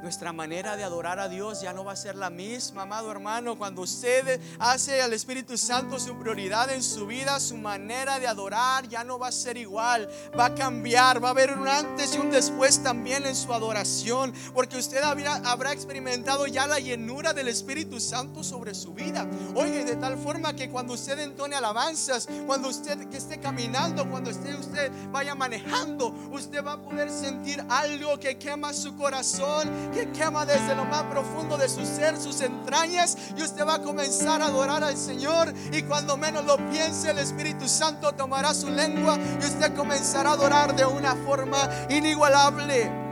Nuestra 0.04 0.34
manera 0.34 0.76
de 0.76 0.84
adorar 0.84 1.18
a 1.18 1.30
Dios 1.30 1.62
ya 1.62 1.72
no 1.72 1.82
va 1.82 1.92
a 1.92 1.96
ser 1.96 2.14
la 2.14 2.28
misma, 2.28 2.82
amado 2.82 3.10
hermano. 3.10 3.56
Cuando 3.56 3.80
usted 3.80 4.38
hace 4.58 5.00
al 5.00 5.14
Espíritu 5.14 5.56
Santo 5.56 5.98
su 5.98 6.14
prioridad 6.18 6.70
en 6.70 6.82
su 6.82 7.06
vida, 7.06 7.40
su 7.40 7.56
manera 7.56 8.18
de 8.18 8.26
adorar 8.26 8.86
ya 8.86 9.02
no 9.02 9.18
va 9.18 9.28
a 9.28 9.32
ser 9.32 9.56
igual. 9.56 10.06
Va 10.38 10.44
a 10.44 10.54
cambiar, 10.54 11.24
va 11.24 11.28
a 11.28 11.30
haber 11.30 11.56
un 11.56 11.66
antes 11.66 12.14
y 12.14 12.18
un 12.18 12.30
después 12.30 12.82
también 12.82 13.24
en 13.24 13.34
su 13.34 13.54
adoración. 13.54 14.34
Porque 14.52 14.76
usted 14.76 15.02
habrá, 15.02 15.72
experimentado 15.72 16.46
ya 16.48 16.66
la 16.66 16.80
llenura 16.80 17.32
del 17.32 17.48
Espíritu 17.48 17.98
Santo 17.98 18.44
sobre 18.44 18.74
su 18.74 18.92
vida. 18.92 19.26
Oye, 19.54 19.86
de 19.86 19.96
tal 19.96 20.18
forma 20.18 20.54
que 20.54 20.68
cuando 20.68 20.92
usted 20.92 21.18
entone 21.18 21.56
alabanzas, 21.56 22.28
cuando 22.46 22.68
usted 22.68 23.08
que 23.08 23.16
esté 23.16 23.40
caminando, 23.40 24.06
cuando 24.10 24.28
esté 24.28 24.54
usted 24.54 24.92
vaya 25.10 25.34
manejando, 25.34 26.08
usted 26.30 26.62
va 26.62 26.72
a 26.72 26.82
poder 26.82 27.08
sentir 27.08 27.64
algo 27.70 28.20
que 28.20 28.36
quema 28.36 28.74
su 28.74 28.94
corazón 28.98 29.93
que 29.94 30.10
quema 30.10 30.44
desde 30.44 30.74
lo 30.74 30.84
más 30.84 31.04
profundo 31.04 31.56
de 31.56 31.68
su 31.68 31.86
ser, 31.86 32.20
sus 32.20 32.40
entrañas, 32.40 33.16
y 33.36 33.42
usted 33.42 33.64
va 33.66 33.76
a 33.76 33.82
comenzar 33.82 34.42
a 34.42 34.46
adorar 34.46 34.82
al 34.82 34.96
Señor. 34.96 35.54
Y 35.72 35.82
cuando 35.82 36.16
menos 36.16 36.44
lo 36.44 36.56
piense, 36.70 37.10
el 37.10 37.18
Espíritu 37.18 37.68
Santo 37.68 38.12
tomará 38.12 38.52
su 38.52 38.68
lengua 38.70 39.16
y 39.40 39.44
usted 39.44 39.74
comenzará 39.74 40.30
a 40.30 40.32
adorar 40.34 40.74
de 40.74 40.84
una 40.84 41.14
forma 41.14 41.58
inigualable. 41.88 43.03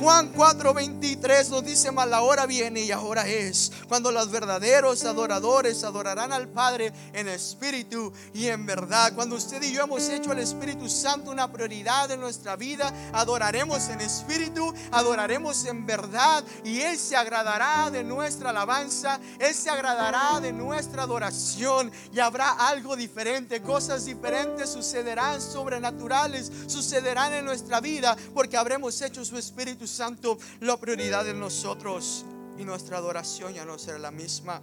Juan 0.00 0.32
4:23 0.34 1.50
nos 1.50 1.64
dice, 1.64 1.92
mas 1.92 2.08
la 2.08 2.22
hora 2.22 2.46
viene 2.46 2.80
y 2.80 2.90
ahora 2.90 3.28
es, 3.28 3.70
cuando 3.88 4.10
los 4.10 4.28
verdaderos 4.28 5.04
adoradores 5.04 5.84
adorarán 5.84 6.32
al 6.32 6.48
Padre 6.48 6.92
en 7.12 7.28
espíritu 7.28 8.12
y 8.32 8.48
en 8.48 8.66
verdad. 8.66 9.12
Cuando 9.14 9.36
usted 9.36 9.62
y 9.62 9.72
yo 9.72 9.84
hemos 9.84 10.08
hecho 10.08 10.32
al 10.32 10.40
Espíritu 10.40 10.88
Santo 10.88 11.30
una 11.30 11.50
prioridad 11.50 12.10
en 12.10 12.20
nuestra 12.20 12.56
vida, 12.56 12.92
adoraremos 13.12 13.88
en 13.88 14.00
espíritu, 14.00 14.74
adoraremos 14.90 15.64
en 15.64 15.86
verdad 15.86 16.44
y 16.64 16.80
Él 16.80 16.98
se 16.98 17.14
agradará 17.14 17.88
de 17.90 18.02
nuestra 18.02 18.50
alabanza, 18.50 19.20
Él 19.38 19.54
se 19.54 19.70
agradará 19.70 20.40
de 20.40 20.52
nuestra 20.52 21.04
adoración 21.04 21.92
y 22.12 22.18
habrá 22.18 22.50
algo 22.50 22.96
diferente, 22.96 23.62
cosas 23.62 24.06
diferentes 24.06 24.70
sucederán 24.70 25.40
sobrenaturales, 25.40 26.50
sucederán 26.66 27.32
en 27.32 27.44
nuestra 27.44 27.80
vida 27.80 28.16
porque 28.34 28.56
habremos 28.56 29.00
hecho 29.00 29.24
su 29.24 29.38
Espíritu 29.38 29.83
Santo 29.86 30.38
la 30.60 30.76
prioridad 30.76 31.24
de 31.24 31.34
nosotros 31.34 32.24
y 32.58 32.64
nuestra 32.64 32.98
adoración 32.98 33.54
ya 33.54 33.64
no 33.64 33.78
será 33.78 33.98
la 33.98 34.10
misma. 34.10 34.62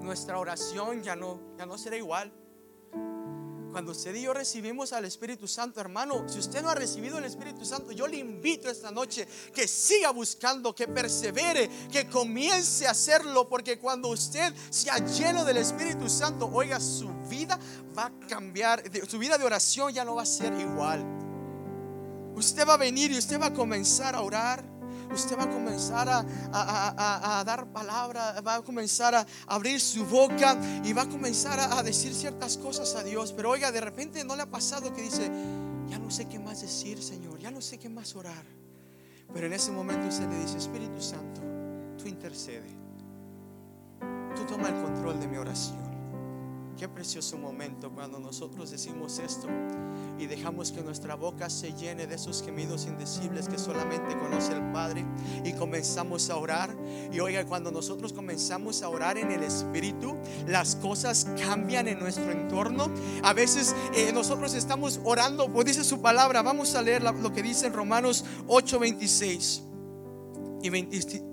Nuestra 0.00 0.38
oración 0.38 1.02
ya 1.02 1.16
no, 1.16 1.40
ya 1.56 1.66
no 1.66 1.76
será 1.78 1.96
igual. 1.96 2.32
Cuando 3.70 3.92
usted 3.92 4.14
y 4.16 4.22
yo 4.22 4.34
recibimos 4.34 4.92
al 4.92 5.04
Espíritu 5.04 5.46
Santo, 5.46 5.80
hermano, 5.80 6.28
si 6.28 6.40
usted 6.40 6.60
no 6.60 6.70
ha 6.70 6.74
recibido 6.74 7.18
el 7.18 7.24
Espíritu 7.24 7.64
Santo, 7.64 7.92
yo 7.92 8.08
le 8.08 8.16
invito 8.16 8.68
esta 8.68 8.90
noche 8.90 9.28
que 9.54 9.68
siga 9.68 10.10
buscando, 10.10 10.74
que 10.74 10.88
persevere, 10.88 11.70
que 11.90 12.08
comience 12.08 12.88
a 12.88 12.90
hacerlo, 12.90 13.48
porque 13.48 13.78
cuando 13.78 14.08
usted 14.08 14.52
sea 14.70 14.98
lleno 14.98 15.44
del 15.44 15.58
Espíritu 15.58 16.08
Santo, 16.08 16.50
oiga, 16.52 16.80
su 16.80 17.08
vida 17.28 17.58
va 17.96 18.06
a 18.06 18.26
cambiar, 18.26 18.82
su 19.08 19.18
vida 19.18 19.38
de 19.38 19.44
oración 19.44 19.92
ya 19.92 20.04
no 20.04 20.16
va 20.16 20.22
a 20.22 20.26
ser 20.26 20.52
igual. 20.54 21.19
Usted 22.40 22.66
va 22.66 22.72
a 22.72 22.76
venir 22.78 23.12
y 23.12 23.18
usted 23.18 23.38
va 23.38 23.46
a 23.46 23.52
comenzar 23.52 24.16
a 24.16 24.22
orar. 24.22 24.64
Usted 25.12 25.36
va 25.36 25.42
a 25.42 25.50
comenzar 25.50 26.08
a, 26.08 27.44
dar 27.44 27.70
palabra, 27.70 28.40
va 28.40 28.54
a 28.54 28.62
comenzar 28.62 29.14
a 29.14 29.26
abrir 29.46 29.78
su 29.78 30.06
boca 30.06 30.56
y 30.82 30.94
va 30.94 31.02
a 31.02 31.08
comenzar 31.08 31.60
a, 31.60 31.82
decir 31.82 32.14
ciertas 32.14 32.56
cosas 32.56 32.94
a 32.94 33.04
Dios. 33.04 33.34
Pero 33.34 33.50
oiga, 33.50 33.70
de 33.70 33.82
repente 33.82 34.24
no 34.24 34.36
le 34.36 34.42
ha 34.42 34.50
pasado 34.50 34.90
que 34.94 35.02
dice, 35.02 35.30
ya 35.86 35.98
no 35.98 36.10
sé 36.10 36.28
qué 36.28 36.38
más 36.38 36.62
decir, 36.62 37.02
Señor, 37.02 37.38
ya 37.38 37.50
no 37.50 37.60
sé 37.60 37.76
qué 37.76 37.90
más 37.90 38.16
orar. 38.16 38.44
Pero 39.34 39.46
en 39.46 39.52
ese 39.52 39.70
momento 39.70 40.06
usted 40.08 40.26
le 40.30 40.38
dice, 40.38 40.56
Espíritu 40.56 41.02
Santo, 41.02 41.42
tú 41.98 42.08
intercede. 42.08 42.70
Tú 44.34 44.46
toma 44.46 44.68
el 44.68 44.82
control 44.82 45.20
de 45.20 45.28
mi 45.28 45.36
oración. 45.36 45.89
Qué 46.78 46.88
precioso 46.88 47.36
momento 47.36 47.90
cuando 47.90 48.18
nosotros 48.18 48.70
decimos 48.70 49.18
esto 49.18 49.48
y 50.18 50.26
dejamos 50.26 50.72
que 50.72 50.82
nuestra 50.82 51.14
boca 51.14 51.50
se 51.50 51.72
llene 51.72 52.06
de 52.06 52.14
esos 52.14 52.42
gemidos 52.42 52.86
indecibles 52.86 53.48
que 53.48 53.58
solamente 53.58 54.16
conoce 54.16 54.52
el 54.52 54.72
Padre 54.72 55.04
y 55.44 55.52
comenzamos 55.52 56.30
a 56.30 56.36
orar. 56.36 56.74
Y 57.12 57.20
oiga, 57.20 57.44
cuando 57.44 57.70
nosotros 57.70 58.12
comenzamos 58.12 58.82
a 58.82 58.88
orar 58.88 59.18
en 59.18 59.30
el 59.30 59.42
Espíritu, 59.42 60.16
las 60.46 60.76
cosas 60.76 61.26
cambian 61.38 61.88
en 61.88 61.98
nuestro 61.98 62.30
entorno. 62.30 62.90
A 63.22 63.32
veces 63.32 63.74
eh, 63.94 64.12
nosotros 64.12 64.54
estamos 64.54 65.00
orando, 65.04 65.52
pues 65.52 65.66
dice 65.66 65.84
su 65.84 66.00
palabra, 66.00 66.42
vamos 66.42 66.74
a 66.74 66.82
leer 66.82 67.02
lo 67.02 67.32
que 67.32 67.42
dice 67.42 67.66
en 67.66 67.72
Romanos 67.74 68.24
8, 68.46 68.78
26 68.78 69.62
y 70.62 70.70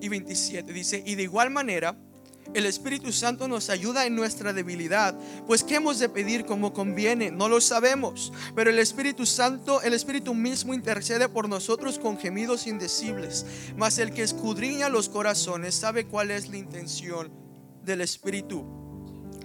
27. 0.10 0.74
Dice, 0.74 1.04
y 1.06 1.16
de 1.16 1.24
igual 1.24 1.50
manera, 1.50 1.98
el 2.54 2.66
Espíritu 2.66 3.12
Santo 3.12 3.48
nos 3.48 3.70
ayuda 3.70 4.06
en 4.06 4.16
nuestra 4.16 4.54
debilidad. 4.54 5.16
Pues 5.46 5.64
¿qué 5.64 5.76
hemos 5.76 6.00
de 6.00 6.10
pedir 6.10 6.46
como 6.46 6.74
conviene? 6.74 7.32
No 7.32 7.50
lo 7.50 7.62
sabemos. 7.62 8.32
Pero 8.56 8.70
el 8.70 8.80
Espíritu 8.80 9.26
Santo, 9.26 9.82
el 9.82 9.94
Espíritu 9.94 10.34
mismo 10.34 10.74
intercede 10.74 11.30
por 11.30 11.50
nosotros 11.50 12.00
con 12.00 12.18
gemidos 12.18 12.68
indecibles. 12.68 13.46
Mas 13.76 13.98
el 13.98 14.12
que 14.12 14.24
escudriña 14.24 14.90
los 14.90 15.10
corazones 15.10 15.76
sabe 15.76 16.06
cuál 16.06 16.32
es 16.32 16.50
la 16.50 16.58
intención 16.58 17.32
del 17.84 18.02
Espíritu 18.02 18.87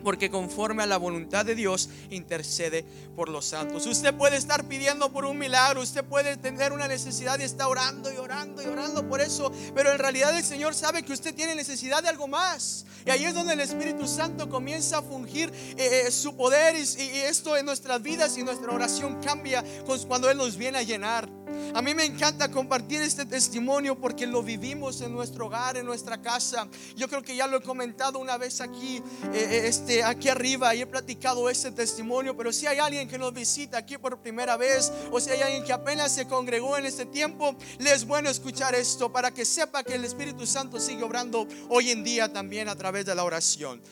porque 0.03 0.31
conforme 0.31 0.83
a 0.83 0.87
la 0.87 0.97
voluntad 0.97 1.45
de 1.45 1.55
Dios 1.55 1.89
intercede 2.11 2.85
por 3.17 3.29
los 3.29 3.47
santos. 3.47 3.87
Usted 3.87 4.15
puede 4.15 4.37
estar 4.37 4.65
pidiendo 4.65 5.13
por 5.13 5.25
un 5.25 5.39
milagro, 5.39 5.81
usted 5.81 6.05
puede 6.05 6.37
tener 6.37 6.73
una 6.73 6.89
necesidad 6.89 7.39
y 7.39 7.45
está 7.45 7.69
orando 7.69 8.13
y 8.13 8.17
orando 8.17 8.63
y 8.63 8.67
orando 8.67 9.09
por 9.09 9.21
eso, 9.21 9.53
pero 9.75 9.93
en 9.93 9.99
realidad 9.99 10.37
el 10.37 10.45
Señor 10.45 10.75
sabe 10.75 11.03
que 11.03 11.13
usted 11.13 11.35
tiene 11.35 11.55
necesidad 11.55 12.03
de 12.03 12.09
algo 12.09 12.29
más. 12.29 12.87
Y 13.05 13.11
ahí 13.11 13.25
es 13.25 13.35
donde 13.35 13.55
el 13.55 13.61
Espíritu 13.61 14.07
Santo 14.07 14.49
comienza 14.49 14.99
a 14.99 15.03
fungir 15.03 15.53
eh, 15.77 16.05
eh, 16.07 16.11
su 16.11 16.37
poder 16.37 16.77
y, 16.77 16.83
esto 17.23 17.57
en 17.57 17.67
nuestras 17.67 18.03
vidas 18.03 18.37
y 18.39 18.43
nuestra 18.43 18.73
oración 18.73 19.21
cambia 19.23 19.65
cuando 20.07 20.31
Él 20.31 20.37
nos 20.37 20.57
viene 20.57 20.79
a 20.79 20.83
llenar. 20.83 21.29
A 21.75 21.81
mí 21.81 21.95
me 21.95 22.05
encanta 22.05 22.51
compartir 22.51 23.01
este 23.01 23.25
testimonio 23.25 23.99
porque 23.99 24.27
lo 24.27 24.43
vivimos 24.43 25.01
en 25.01 25.13
nuestro 25.13 25.47
hogar, 25.47 25.77
en 25.77 25.87
nuestra 25.87 26.21
casa. 26.21 26.69
Yo 26.97 27.09
creo 27.09 27.23
que 27.23 27.35
ya 27.35 27.47
lo 27.47 27.59
he 27.59 27.63
comentado 27.63 28.19
una 28.19 28.37
vez 28.37 28.61
aquí, 28.61 28.97
eh, 28.97 29.03
eh, 29.33 29.63
este, 29.93 30.03
aquí 30.03 30.29
arriba 30.29 30.75
y 30.75 30.83
he 30.83 30.87
platicado 30.87 31.49
ese 31.51 31.71
testimonio. 31.71 32.37
Pero 32.37 32.53
si 32.53 32.67
hay 32.67 32.79
alguien 32.79 33.09
que 33.09 33.19
nos 33.19 33.33
visita 33.33 33.79
aquí 33.79 33.99
por 33.99 34.21
primera 34.21 34.57
vez 34.57 34.93
o 35.11 35.21
si 35.21 35.31
hay 35.31 35.43
alguien 35.43 35.65
que 35.65 35.73
apenas 35.73 36.13
se 36.13 36.27
congregó 36.27 36.79
en 36.79 36.87
este 36.87 37.07
tiempo, 37.07 37.55
le 37.79 37.93
es 37.93 38.07
bueno 38.07 38.31
escuchar 38.31 38.75
esto 38.75 39.13
para 39.13 39.33
que 39.33 39.45
sepa 39.45 39.83
que 39.83 39.95
el 39.95 40.05
Espíritu 40.05 40.47
Santo 40.47 40.81
sigue 40.81 41.03
obrando 41.03 41.47
hoy 41.69 41.91
en 41.91 42.05
día 42.05 42.33
también 42.33 42.69
a 42.69 42.77
través 42.77 43.05
de 43.05 43.15
la 43.15 43.25
oración. 43.25 43.83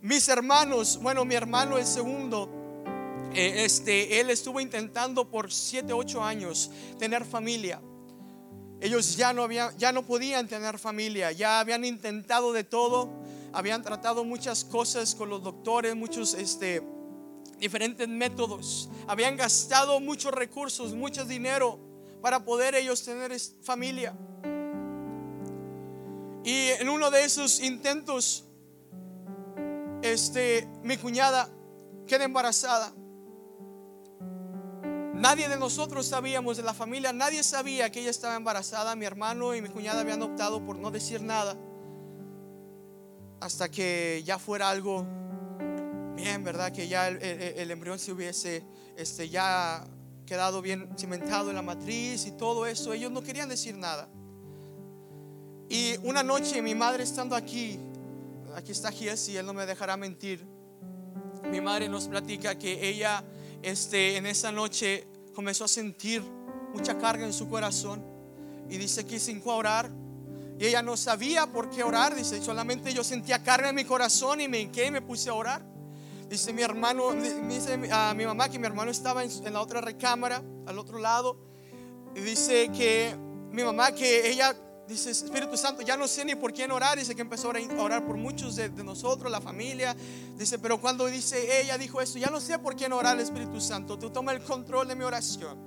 Mis 0.00 0.28
hermanos, 0.28 0.98
bueno, 1.00 1.24
mi 1.24 1.34
hermano 1.34 1.78
el 1.78 1.86
segundo 1.86 2.50
eh, 3.32 3.64
este, 3.64 4.20
él 4.20 4.30
estuvo 4.30 4.60
intentando 4.60 5.30
por 5.30 5.52
7, 5.52 5.92
8 5.92 6.22
años 6.22 6.70
tener 6.98 7.24
familia. 7.24 7.80
Ellos 8.80 9.16
ya 9.16 9.32
no, 9.32 9.42
habían, 9.42 9.76
ya 9.78 9.92
no 9.92 10.02
podían 10.02 10.46
tener 10.46 10.78
familia, 10.78 11.32
ya 11.32 11.60
habían 11.60 11.84
intentado 11.84 12.52
de 12.52 12.64
todo, 12.64 13.23
habían 13.54 13.82
tratado 13.82 14.24
muchas 14.24 14.64
cosas 14.64 15.14
con 15.14 15.28
los 15.28 15.42
doctores, 15.42 15.94
muchos 15.94 16.34
este, 16.34 16.82
diferentes 17.58 18.08
métodos, 18.08 18.90
habían 19.06 19.36
gastado 19.36 20.00
muchos 20.00 20.32
recursos, 20.32 20.92
mucho 20.92 21.24
dinero 21.24 21.78
para 22.20 22.44
poder 22.44 22.74
ellos 22.74 23.04
tener 23.04 23.32
familia. 23.62 24.16
Y 26.44 26.68
en 26.80 26.88
uno 26.88 27.10
de 27.10 27.24
esos 27.24 27.60
intentos, 27.60 28.44
este, 30.02 30.68
mi 30.82 30.96
cuñada 30.96 31.48
queda 32.06 32.24
embarazada. 32.24 32.92
Nadie 35.14 35.48
de 35.48 35.56
nosotros 35.56 36.06
sabíamos 36.06 36.56
de 36.56 36.64
la 36.64 36.74
familia, 36.74 37.12
nadie 37.12 37.42
sabía 37.42 37.90
que 37.90 38.00
ella 38.00 38.10
estaba 38.10 38.34
embarazada. 38.34 38.96
Mi 38.96 39.06
hermano 39.06 39.54
y 39.54 39.62
mi 39.62 39.68
cuñada 39.68 40.00
habían 40.00 40.20
optado 40.22 40.62
por 40.66 40.76
no 40.76 40.90
decir 40.90 41.22
nada 41.22 41.56
hasta 43.44 43.70
que 43.70 44.22
ya 44.24 44.38
fuera 44.38 44.70
algo 44.70 45.04
bien, 46.16 46.42
¿verdad? 46.42 46.72
Que 46.72 46.88
ya 46.88 47.08
el, 47.08 47.70
embrión 47.70 47.98
se 47.98 48.10
hubiese 48.10 48.64
este, 48.96 49.28
ya 49.28 49.86
quedado 50.24 50.62
bien 50.62 50.88
cimentado 50.96 51.50
en 51.50 51.56
la 51.56 51.60
matriz 51.60 52.24
y 52.26 52.32
todo 52.32 52.66
eso. 52.66 52.94
Ellos 52.94 53.12
no 53.12 53.22
querían 53.22 53.50
decir 53.50 53.76
nada. 53.76 54.08
Y 55.68 55.94
una 56.04 56.22
noche 56.22 56.62
mi 56.62 56.74
madre 56.74 57.02
estando 57.02 57.36
aquí, 57.36 57.78
aquí 58.56 58.72
está 58.72 58.90
y 58.94 59.36
él 59.36 59.44
no 59.44 59.52
me 59.52 59.66
dejará 59.66 59.98
mentir. 59.98 60.42
Mi 61.50 61.60
madre 61.60 61.86
nos 61.90 62.08
platica 62.08 62.58
que 62.58 62.88
ella 62.88 63.22
este, 63.60 64.16
en 64.16 64.24
esa 64.24 64.52
noche 64.52 65.06
comenzó 65.34 65.64
a 65.64 65.68
sentir 65.68 66.22
mucha 66.72 66.96
carga 66.96 67.26
en 67.26 67.34
su 67.34 67.46
corazón 67.46 68.02
y 68.70 68.78
dice 68.78 69.04
que 69.04 69.20
sin 69.20 69.42
orar 69.44 69.90
y 70.58 70.66
ella 70.66 70.82
no 70.82 70.96
sabía 70.96 71.46
por 71.46 71.70
qué 71.70 71.82
orar, 71.82 72.14
dice, 72.14 72.42
solamente 72.42 72.92
yo 72.94 73.02
sentía 73.02 73.42
carga 73.42 73.70
en 73.70 73.74
mi 73.74 73.84
corazón 73.84 74.40
y 74.40 74.48
me 74.48 74.60
hinqué 74.60 74.86
y 74.86 74.90
me 74.90 75.02
puse 75.02 75.30
a 75.30 75.34
orar. 75.34 75.64
Dice 76.28 76.52
mi 76.52 76.62
hermano, 76.62 77.12
dice 77.12 77.78
a 77.92 78.14
mi 78.14 78.24
mamá 78.24 78.48
que 78.48 78.58
mi 78.58 78.66
hermano 78.66 78.90
estaba 78.90 79.24
en, 79.24 79.52
la 79.52 79.60
otra 79.60 79.80
recámara, 79.80 80.42
al 80.66 80.78
otro 80.78 80.98
lado, 80.98 81.36
y 82.14 82.20
dice 82.20 82.70
que 82.72 83.14
mi 83.50 83.62
mamá 83.62 83.92
que 83.92 84.30
ella 84.30 84.56
Dice 84.86 85.10
Espíritu 85.10 85.56
Santo, 85.56 85.80
ya 85.80 85.96
no 85.96 86.06
sé 86.06 86.26
ni 86.26 86.34
por 86.34 86.52
quién 86.52 86.70
orar. 86.70 86.98
Dice 86.98 87.14
que 87.14 87.22
empezó 87.22 87.50
a 87.50 87.82
orar 87.82 88.06
por 88.06 88.18
muchos 88.18 88.54
de, 88.56 88.68
nosotros, 88.84 89.32
la 89.32 89.40
familia. 89.40 89.96
Dice, 90.36 90.58
pero 90.58 90.78
cuando 90.78 91.06
dice 91.06 91.62
ella 91.62 91.78
dijo 91.78 92.02
esto, 92.02 92.18
ya 92.18 92.28
no 92.28 92.38
sé 92.38 92.58
por 92.58 92.76
quién 92.76 92.92
orar, 92.92 93.18
Espíritu 93.18 93.62
Santo. 93.62 93.98
Tú 93.98 94.10
toma 94.10 94.32
el 94.32 94.42
control 94.42 94.86
de 94.88 94.94
mi 94.94 95.04
oración. 95.04 95.58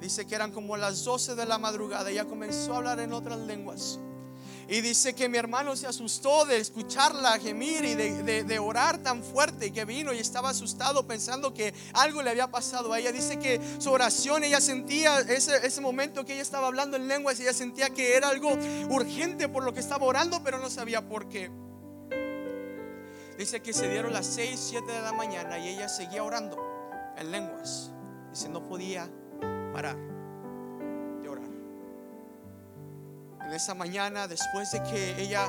Dice 0.00 0.28
que 0.28 0.36
eran 0.36 0.52
como 0.52 0.76
las 0.76 1.04
12 1.04 1.34
de 1.34 1.44
la 1.44 1.58
madrugada. 1.58 2.08
Ella 2.10 2.24
comenzó 2.24 2.74
a 2.74 2.76
hablar 2.76 3.00
en 3.00 3.12
otras 3.12 3.38
lenguas. 3.40 3.98
Y 4.72 4.80
dice 4.80 5.14
que 5.14 5.28
mi 5.28 5.36
hermano 5.36 5.76
se 5.76 5.86
asustó 5.86 6.46
de 6.46 6.56
escucharla 6.56 7.38
gemir 7.38 7.84
y 7.84 7.94
de, 7.94 8.58
orar 8.58 8.96
tan 8.96 9.22
fuerte 9.22 9.70
que 9.70 9.84
vino 9.84 10.14
y 10.14 10.18
estaba 10.18 10.48
asustado 10.48 11.06
pensando 11.06 11.52
que 11.52 11.74
algo 11.92 12.22
le 12.22 12.30
había 12.30 12.50
pasado 12.50 12.90
a 12.90 12.98
ella. 12.98 13.12
Dice 13.12 13.38
que 13.38 13.60
su 13.78 13.92
oración, 13.92 14.44
ella 14.44 14.62
sentía 14.62 15.18
ese, 15.18 15.78
momento 15.82 16.24
que 16.24 16.32
ella 16.32 16.40
estaba 16.40 16.68
hablando 16.68 16.96
en 16.96 17.06
lenguas, 17.06 17.38
ella 17.38 17.52
sentía 17.52 17.90
que 17.90 18.16
era 18.16 18.30
algo 18.30 18.56
urgente 18.88 19.46
por 19.46 19.62
lo 19.62 19.74
que 19.74 19.80
estaba 19.80 20.06
orando, 20.06 20.42
pero 20.42 20.58
no 20.58 20.70
sabía 20.70 21.06
por 21.06 21.28
qué. 21.28 21.50
Dice 23.36 23.60
que 23.60 23.74
se 23.74 23.90
dieron 23.90 24.14
las 24.14 24.24
6, 24.24 24.58
7 24.58 24.90
de 24.90 25.02
la 25.02 25.12
mañana 25.12 25.58
y 25.58 25.68
ella 25.68 25.90
seguía 25.90 26.24
orando 26.24 26.56
en 27.18 27.30
lenguas. 27.30 27.90
Dice, 28.30 28.48
no 28.48 28.66
podía 28.66 29.06
parar. 29.74 30.11
Esa 33.54 33.74
mañana, 33.74 34.26
después 34.28 34.70
de 34.72 34.82
que 34.82 35.20
ella 35.20 35.46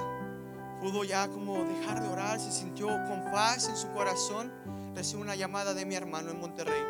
pudo 0.82 1.04
ya 1.04 1.28
como 1.30 1.64
dejar 1.64 2.02
de 2.02 2.10
orar, 2.10 2.40
se 2.40 2.52
sintió 2.52 2.88
con 2.88 3.24
paz 3.32 3.70
en 3.70 3.78
su 3.78 3.90
corazón, 3.92 4.52
recibe 4.94 5.22
una 5.22 5.36
llamada 5.36 5.74
de 5.74 5.86
mi 5.86 5.96
hermano 5.96 6.32
en 6.32 6.40
Monterrey. 6.40 6.82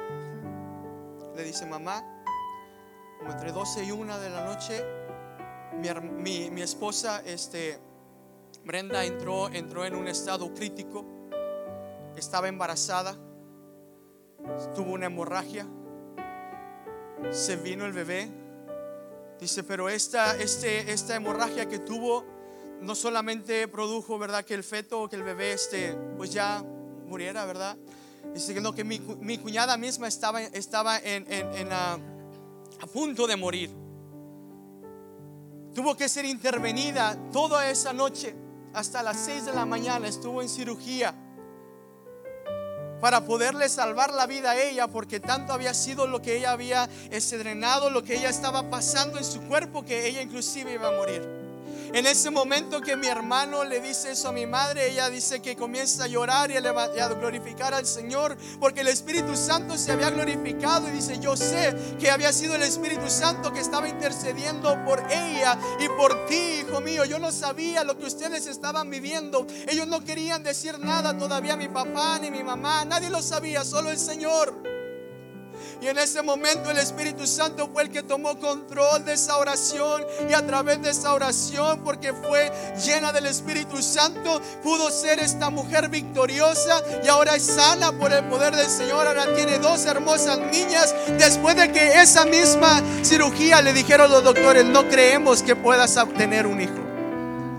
Le 1.36 1.43
dice, 1.43 1.65
mamá, 1.65 2.04
entre 3.30 3.52
12 3.52 3.84
y 3.84 3.91
1 3.91 4.19
de 4.19 4.30
la 4.30 4.45
noche, 4.45 4.84
mi, 5.73 6.49
mi, 6.49 6.62
esposa, 6.62 7.21
este, 7.26 7.80
Brenda, 8.63 9.04
entró, 9.04 9.49
entró 9.49 9.86
en 9.86 9.95
un 9.95 10.08
estado 10.08 10.54
crítico, 10.54 11.06
estaba 12.15 12.47
embarazada, 12.47 13.15
tuvo 14.76 14.93
una 14.93 15.08
hemorragia, 15.08 15.67
se 17.32 17.56
vino 17.58 17.86
el 17.86 17.93
bebé, 17.93 18.30
Dice, 19.39 19.63
pero 19.63 19.89
esta, 19.89 20.38
este, 20.38 20.91
esta 20.91 21.15
hemorragia 21.15 21.67
que 21.67 21.80
tuvo 21.80 22.26
no 22.82 22.96
solamente 22.96 23.67
produjo, 23.67 24.17
¿verdad? 24.17 24.46
Que 24.46 24.54
el 24.54 24.63
feto, 24.63 25.10
que 25.10 25.15
el 25.15 25.24
bebé, 25.24 25.54
este, 25.54 25.96
pues 26.17 26.32
ya 26.32 26.63
muriera, 27.08 27.46
¿verdad? 27.46 27.78
Dice 28.34 28.54
que 28.54 28.62
no, 28.62 28.74
que 28.74 28.84
mi, 28.84 29.00
mi 29.00 29.38
cuñada 29.38 29.78
misma 29.78 30.08
estaba, 30.08 30.41
estaba 30.41 30.98
en, 31.00 31.26
en, 31.30 31.72
a, 31.72 31.93
a 31.93 32.88
punto 32.88 33.28
de 33.28 33.36
morir. 33.36 33.69
Tuvo 35.74 35.96
que 35.96 36.08
ser 36.08 36.26
intervenida 36.26 37.17
toda 37.32 37.69
esa 37.69 37.93
noche, 37.93 38.36
hasta 38.74 39.04
las 39.04 39.17
6 39.26 39.46
de 39.46 39.54
la 39.54 39.65
mañana, 39.65 40.08
estuvo 40.08 40.41
en 40.41 40.50
cirugía 40.50 41.15
para 43.04 43.26
poderle 43.26 43.68
salvar 43.68 44.13
la 44.13 44.28
vida 44.28 44.52
a 44.52 44.58
ella, 44.58 44.88
porque 44.88 45.20
tanto 45.20 45.52
había 45.52 45.74
sido 45.74 46.08
lo 46.08 46.22
que 46.22 46.38
ella 46.38 46.54
había 46.54 46.88
drenado, 47.38 47.89
lo 47.89 48.02
que 48.02 48.16
ella 48.16 48.30
estaba 48.30 48.70
pasando 48.70 49.18
en 49.18 49.26
su 49.26 49.42
cuerpo, 49.42 49.84
que 49.84 50.08
ella 50.08 50.22
inclusive 50.22 50.76
iba 50.76 50.88
a 50.88 50.92
morir. 50.92 51.42
En 51.93 52.08
ese 52.08 52.32
momento 52.32 52.82
que 52.82 52.95
mi 52.95 53.06
hermano 53.06 53.63
le 53.63 53.79
dice 53.79 54.13
eso 54.13 54.29
a 54.29 54.32
mi 54.32 54.47
madre, 54.47 54.89
ella 54.89 55.12
dice 55.12 55.43
que 55.43 55.56
comienza 55.56 56.06
a 56.06 56.08
llorar 56.08 56.49
y 56.49 56.58
a, 56.58 57.08
glorificar 57.10 57.75
al 57.75 57.86
Señor 57.86 58.36
porque 58.60 58.82
el 58.82 58.88
Espíritu 58.88 59.36
Santo 59.38 59.77
se 59.77 59.91
había 59.91 60.10
glorificado 60.10 60.88
y 60.89 60.91
dice, 60.91 61.19
yo 61.19 61.38
sé 61.38 61.75
que 61.99 62.10
había 62.10 62.34
sido 62.34 62.56
el 62.56 62.63
Espíritu 62.63 63.08
Santo 63.12 63.53
que 63.53 63.60
estaba 63.60 63.88
intercediendo 63.88 64.84
por 64.84 65.03
ella 65.12 65.56
y 65.79 65.88
por 65.89 66.25
ti, 66.25 66.63
hijo 66.67 66.82
mío. 66.82 67.06
Yo 67.06 67.19
no 67.19 67.32
sabía 67.32 67.84
lo 67.84 67.95
que 67.95 68.06
ustedes 68.06 68.47
estaban 68.47 68.89
viviendo. 68.89 69.45
Ellos 69.67 69.86
no 69.86 70.03
querían 70.03 70.41
decir 70.41 70.79
nada 70.79 71.15
todavía, 71.15 71.56
mi 71.56 71.67
papá 71.67 72.17
ni 72.17 72.32
mi 72.32 72.43
mamá, 72.43 72.86
nadie 72.86 73.12
lo 73.12 73.21
sabía, 73.21 73.63
solo 73.63 73.91
el 73.91 73.99
Señor. 73.99 74.73
Y 75.84 75.89
en 75.89 75.98
ese 75.98 76.22
momento 76.22 76.72
el 76.72 76.78
Espíritu 76.78 77.28
Santo 77.28 77.69
fue 77.74 77.84
el 77.84 77.89
que 77.89 78.04
tomó 78.04 78.39
control 78.39 79.04
de 79.04 79.15
esa 79.15 79.36
oración. 79.36 80.02
Y 80.30 80.34
a 80.34 80.48
través 80.48 80.82
de 80.82 80.91
esa 80.91 81.13
oración, 81.13 81.84
porque 81.84 82.13
fue 82.13 82.50
llena 82.86 83.12
del 83.12 83.26
Espíritu 83.26 83.82
Santo, 83.82 84.41
pudo 84.63 84.89
ser 84.89 85.19
esta 85.19 85.50
mujer 85.50 85.89
victoriosa. 85.89 86.82
Y 87.04 87.10
ahora 87.10 87.36
es 87.36 87.43
sana 87.43 87.91
por 87.91 88.13
el 88.13 88.24
poder 88.30 88.56
del 88.56 88.69
Señor. 88.69 89.06
Ahora 89.06 89.36
tiene 89.36 89.60
dos 89.60 89.86
hermosas 89.86 90.39
niñas. 90.54 90.96
Después 91.19 91.58
de 91.58 91.69
que 91.74 92.02
esa 92.02 92.24
misma 92.24 92.82
cirugía 93.02 93.62
le 93.62 93.74
dijeron 93.74 94.10
los 94.10 94.24
doctores, 94.24 94.63
no 94.63 94.88
creemos 94.88 95.43
que 95.43 95.58
puedas 95.58 95.98
obtener 95.98 96.48
un 96.48 96.62
hijo. 96.62 96.80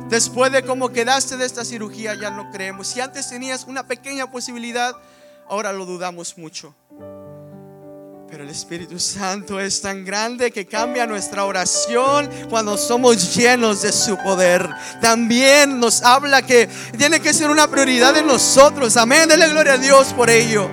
Después 0.09 0.51
de 0.51 0.65
cómo 0.65 0.89
quedaste 0.89 1.37
de 1.37 1.45
esta 1.45 1.63
cirugía, 1.63 2.15
ya 2.15 2.31
no 2.31 2.51
creemos. 2.51 2.87
Si 2.87 3.03
antes 3.03 3.29
tenías 3.29 3.65
una 3.65 3.87
pequeña 3.87 4.31
posibilidad, 4.31 4.97
ahora 5.47 5.75
lo 5.75 5.85
dudamos 5.85 6.39
mucho. 6.39 6.75
Pero 8.35 8.43
el 8.43 8.51
Espíritu 8.51 8.99
Santo 8.99 9.61
es 9.61 9.81
tan 9.81 10.05
grande 10.05 10.51
que 10.51 10.67
cambia 10.67 11.07
nuestra 11.07 11.45
oración 11.45 12.29
cuando 12.51 12.77
somos 12.77 13.37
llenos 13.37 13.83
de 13.83 13.93
su 13.93 14.17
poder. 14.17 14.69
También 15.01 15.79
nos 15.79 16.03
habla 16.03 16.43
que 16.43 16.69
tiene 16.99 17.21
que 17.21 17.33
ser 17.33 17.49
una 17.49 17.71
prioridad 17.71 18.13
de 18.13 18.25
nosotros. 18.25 18.97
Amén. 18.97 19.29
Dele 19.29 19.49
gloria 19.51 19.75
a 19.75 19.79
Dios 19.79 20.13
por 20.15 20.29
ello. 20.31 20.69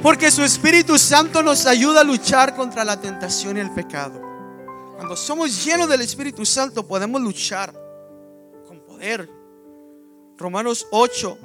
Porque 0.00 0.30
su 0.30 0.44
Espíritu 0.44 0.96
Santo 0.96 1.42
nos 1.42 1.66
ayuda 1.66 2.02
a 2.02 2.04
luchar 2.04 2.54
contra 2.54 2.84
la 2.84 3.00
tentación 3.00 3.56
y 3.56 3.60
el 3.60 3.72
pecado. 3.72 4.22
Cuando 4.94 5.16
somos 5.16 5.64
llenos 5.64 5.88
del 5.88 6.02
Espíritu 6.02 6.46
Santo 6.46 6.86
podemos 6.86 7.20
luchar 7.20 7.74
con 8.68 8.78
poder. 8.78 9.28
Romanos 10.38 10.86
8, 10.92 11.36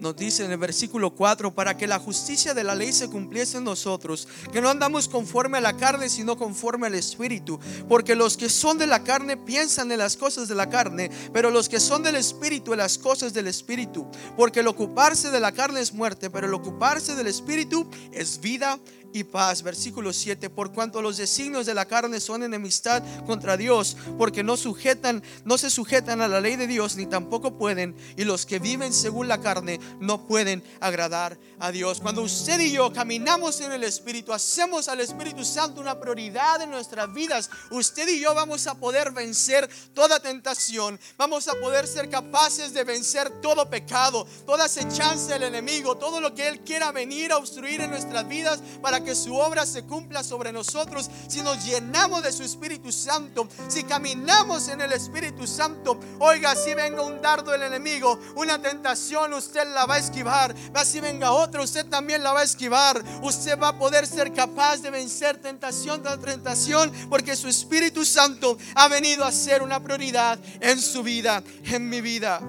nos 0.00 0.16
dice 0.16 0.44
en 0.44 0.50
el 0.50 0.58
versículo 0.58 1.14
4, 1.14 1.54
para 1.54 1.76
que 1.76 1.86
la 1.86 1.98
justicia 1.98 2.54
de 2.54 2.64
la 2.64 2.74
ley 2.74 2.92
se 2.92 3.08
cumpliese 3.08 3.58
en 3.58 3.64
nosotros, 3.64 4.26
que 4.52 4.60
no 4.60 4.68
andamos 4.68 5.08
conforme 5.08 5.58
a 5.58 5.60
la 5.60 5.76
carne, 5.76 6.08
sino 6.08 6.36
conforme 6.36 6.86
al 6.86 6.94
Espíritu, 6.94 7.60
porque 7.88 8.14
los 8.14 8.36
que 8.36 8.48
son 8.48 8.78
de 8.78 8.86
la 8.86 9.04
carne 9.04 9.36
piensan 9.36 9.92
en 9.92 9.98
las 9.98 10.16
cosas 10.16 10.48
de 10.48 10.54
la 10.54 10.68
carne, 10.68 11.10
pero 11.32 11.50
los 11.50 11.68
que 11.68 11.80
son 11.80 12.02
del 12.02 12.16
Espíritu 12.16 12.72
en 12.72 12.78
las 12.78 12.98
cosas 12.98 13.32
del 13.32 13.46
Espíritu, 13.46 14.06
porque 14.36 14.60
el 14.60 14.68
ocuparse 14.68 15.30
de 15.30 15.40
la 15.40 15.52
carne 15.52 15.80
es 15.80 15.92
muerte, 15.92 16.30
pero 16.30 16.46
el 16.46 16.54
ocuparse 16.54 17.14
del 17.14 17.26
Espíritu 17.26 17.88
es 18.12 18.40
vida 18.40 18.78
y 19.12 19.24
paz. 19.24 19.62
Versículo 19.62 20.12
7, 20.12 20.50
por 20.50 20.72
cuanto 20.72 21.02
los 21.02 21.16
designios 21.16 21.66
de 21.66 21.74
la 21.74 21.86
carne 21.86 22.20
son 22.20 22.42
enemistad 22.42 23.02
contra 23.26 23.56
Dios, 23.56 23.96
porque 24.18 24.42
no 24.42 24.56
sujetan, 24.56 25.22
no 25.44 25.58
se 25.58 25.70
sujetan 25.70 26.20
a 26.20 26.28
la 26.28 26.40
ley 26.40 26.56
de 26.56 26.66
Dios, 26.66 26.96
ni 26.96 27.06
tampoco 27.06 27.56
pueden, 27.56 27.94
y 28.16 28.24
los 28.24 28.46
que 28.46 28.58
viven 28.58 28.92
según 28.92 29.28
la 29.28 29.40
carne 29.40 29.80
no 29.98 30.26
pueden 30.26 30.62
agradar 30.80 31.38
a 31.58 31.70
Dios. 31.70 32.00
Cuando 32.00 32.22
usted 32.22 32.60
y 32.60 32.72
yo 32.72 32.92
caminamos 32.92 33.60
en 33.60 33.72
el 33.72 33.84
Espíritu, 33.84 34.32
hacemos 34.32 34.88
al 34.88 35.00
Espíritu 35.00 35.44
Santo 35.44 35.80
una 35.80 35.98
prioridad 35.98 36.62
en 36.62 36.70
nuestras 36.70 37.12
vidas, 37.12 37.50
usted 37.70 38.08
y 38.08 38.20
yo 38.20 38.34
vamos 38.34 38.66
a 38.66 38.74
poder 38.74 39.12
vencer 39.12 39.68
toda 39.94 40.20
tentación, 40.20 40.98
vamos 41.16 41.48
a 41.48 41.54
poder 41.54 41.86
ser 41.86 42.08
capaces 42.08 42.72
de 42.72 42.84
vencer 42.84 43.40
todo 43.40 43.68
pecado, 43.68 44.26
toda 44.46 44.64
acechanza 44.64 45.34
del 45.34 45.44
enemigo, 45.44 45.96
todo 45.96 46.20
lo 46.20 46.34
que 46.34 46.48
Él 46.48 46.60
quiera 46.60 46.92
venir 46.92 47.32
a 47.32 47.36
obstruir 47.36 47.80
en 47.80 47.90
nuestras 47.90 48.26
vidas 48.28 48.60
para 48.80 49.02
que 49.02 49.14
su 49.14 49.34
obra 49.36 49.66
se 49.66 49.84
cumpla 49.84 50.22
sobre 50.22 50.52
nosotros. 50.52 51.10
Si 51.28 51.42
nos 51.42 51.64
llenamos 51.64 52.22
de 52.22 52.32
su 52.32 52.42
Espíritu 52.42 52.92
Santo, 52.92 53.48
si 53.68 53.84
caminamos 53.84 54.68
en 54.68 54.80
el 54.80 54.92
Espíritu 54.92 55.46
Santo, 55.46 55.98
oiga, 56.18 56.54
si 56.54 56.74
venga 56.74 57.02
un 57.02 57.20
dardo 57.20 57.52
del 57.52 57.62
enemigo, 57.62 58.18
una 58.36 58.60
tentación, 58.60 59.34
usted 59.34 59.66
la 59.72 59.79
va 59.86 59.96
a 59.96 59.98
esquivar. 59.98 60.54
Si 60.84 61.00
venga 61.00 61.32
otro, 61.32 61.62
usted 61.62 61.86
también 61.86 62.22
la 62.22 62.32
va 62.32 62.40
a 62.40 62.44
esquivar. 62.44 63.02
Usted 63.22 63.58
va 63.58 63.68
a 63.68 63.78
poder 63.78 64.06
ser 64.06 64.32
capaz 64.32 64.78
de 64.78 64.90
vencer 64.90 65.40
tentación 65.40 66.02
tras 66.02 66.20
tentación 66.20 66.92
porque 67.08 67.36
su 67.36 67.48
Espíritu 67.48 68.04
Santo 68.04 68.56
ha 68.74 68.88
venido 68.88 69.24
a 69.24 69.32
ser 69.32 69.62
una 69.62 69.80
prioridad 69.80 70.38
en 70.60 70.80
su 70.80 71.02
vida, 71.02 71.42
en 71.64 71.88
mi 71.88 72.00
vida. 72.00 72.40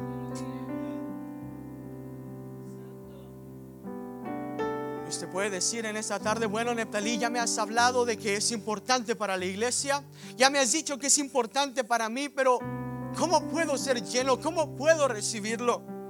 Usted 5.11 5.27
puede 5.27 5.49
decir 5.49 5.85
en 5.85 5.97
esta 5.97 6.19
tarde, 6.19 6.45
bueno, 6.45 6.73
Neptalí, 6.73 7.17
ya 7.17 7.29
me 7.29 7.39
has 7.39 7.57
hablado 7.57 8.05
de 8.05 8.17
que 8.17 8.37
es 8.37 8.49
importante 8.51 9.13
para 9.13 9.35
la 9.35 9.43
iglesia, 9.43 10.01
ya 10.37 10.49
me 10.49 10.57
has 10.57 10.71
dicho 10.71 10.97
que 10.97 11.07
es 11.07 11.17
importante 11.17 11.83
para 11.83 12.07
mí, 12.07 12.29
pero 12.29 12.59
¿cómo 13.17 13.45
puedo 13.49 13.77
ser 13.77 14.01
lleno? 14.03 14.39
¿Cómo 14.39 14.73
puedo 14.77 15.09
recibirlo? 15.09 16.00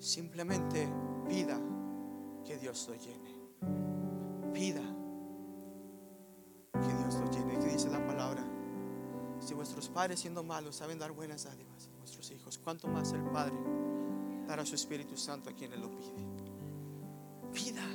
Simplemente 0.00 0.88
pida 1.28 1.60
que 2.46 2.56
Dios 2.56 2.88
lo 2.88 2.94
llene. 2.94 3.36
Pida 4.54 4.80
que 6.72 6.94
Dios 6.94 7.14
lo 7.16 7.30
llene. 7.30 7.58
Que 7.58 7.66
dice 7.66 7.90
la 7.90 8.04
palabra? 8.06 8.42
Si 9.40 9.52
vuestros 9.52 9.90
padres 9.90 10.20
siendo 10.20 10.42
malos 10.42 10.76
saben 10.76 10.98
dar 10.98 11.12
buenas 11.12 11.44
dádivas 11.44 11.88
a 11.94 11.98
vuestros 11.98 12.30
hijos, 12.30 12.58
¿cuánto 12.58 12.88
más 12.88 13.12
el 13.12 13.22
Padre 13.24 13.54
dará 14.48 14.64
su 14.64 14.74
Espíritu 14.74 15.18
Santo 15.18 15.50
a 15.50 15.52
quien 15.52 15.72
Él 15.74 15.80
lo 15.82 15.90
pide? 15.90 16.24
Pida, 17.52 17.86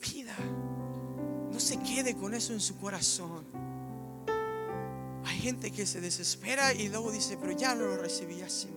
pida. 0.00 0.36
No 1.52 1.60
se 1.60 1.78
quede 1.80 2.16
con 2.16 2.34
eso 2.34 2.52
en 2.52 2.60
su 2.60 2.76
corazón. 2.78 3.44
Hay 5.24 5.38
gente 5.38 5.70
que 5.70 5.86
se 5.86 6.00
desespera 6.00 6.72
y 6.72 6.88
luego 6.88 7.12
dice, 7.12 7.36
pero 7.36 7.52
ya 7.52 7.74
no 7.76 7.86
lo 7.86 7.96
recibí, 7.96 8.42
así 8.42 8.68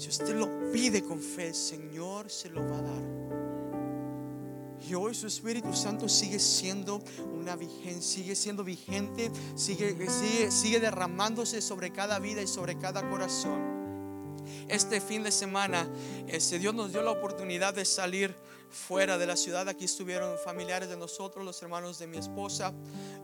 Si 0.00 0.08
usted 0.08 0.34
lo 0.34 0.72
pide 0.72 1.04
con 1.04 1.20
fe, 1.20 1.48
el 1.48 1.54
Señor 1.54 2.30
se 2.30 2.48
lo 2.48 2.62
va 2.62 2.78
a 2.78 2.80
dar. 2.80 3.02
Y 4.88 4.94
hoy 4.94 5.14
su 5.14 5.26
Espíritu 5.26 5.74
Santo 5.74 6.08
sigue 6.08 6.38
siendo 6.38 7.02
una 7.38 7.54
vigente, 7.54 8.00
sigue 8.00 8.34
siendo 8.34 8.64
vigente, 8.64 9.30
sigue, 9.56 9.94
sigue, 10.08 10.50
sigue 10.50 10.80
derramándose 10.80 11.60
sobre 11.60 11.92
cada 11.92 12.18
vida 12.18 12.40
y 12.40 12.46
sobre 12.46 12.78
cada 12.78 13.06
corazón 13.10 13.78
este 14.68 15.00
fin 15.00 15.22
de 15.22 15.30
semana 15.30 15.88
este, 16.26 16.58
Dios 16.58 16.74
nos 16.74 16.92
dio 16.92 17.02
la 17.02 17.10
oportunidad 17.10 17.74
de 17.74 17.84
salir 17.84 18.34
fuera 18.70 19.18
de 19.18 19.26
la 19.26 19.36
ciudad. 19.36 19.68
Aquí 19.68 19.84
estuvieron 19.84 20.36
familiares 20.44 20.88
de 20.88 20.96
nosotros, 20.96 21.44
los 21.44 21.60
hermanos 21.62 21.98
de 21.98 22.06
mi 22.06 22.16
esposa, 22.16 22.72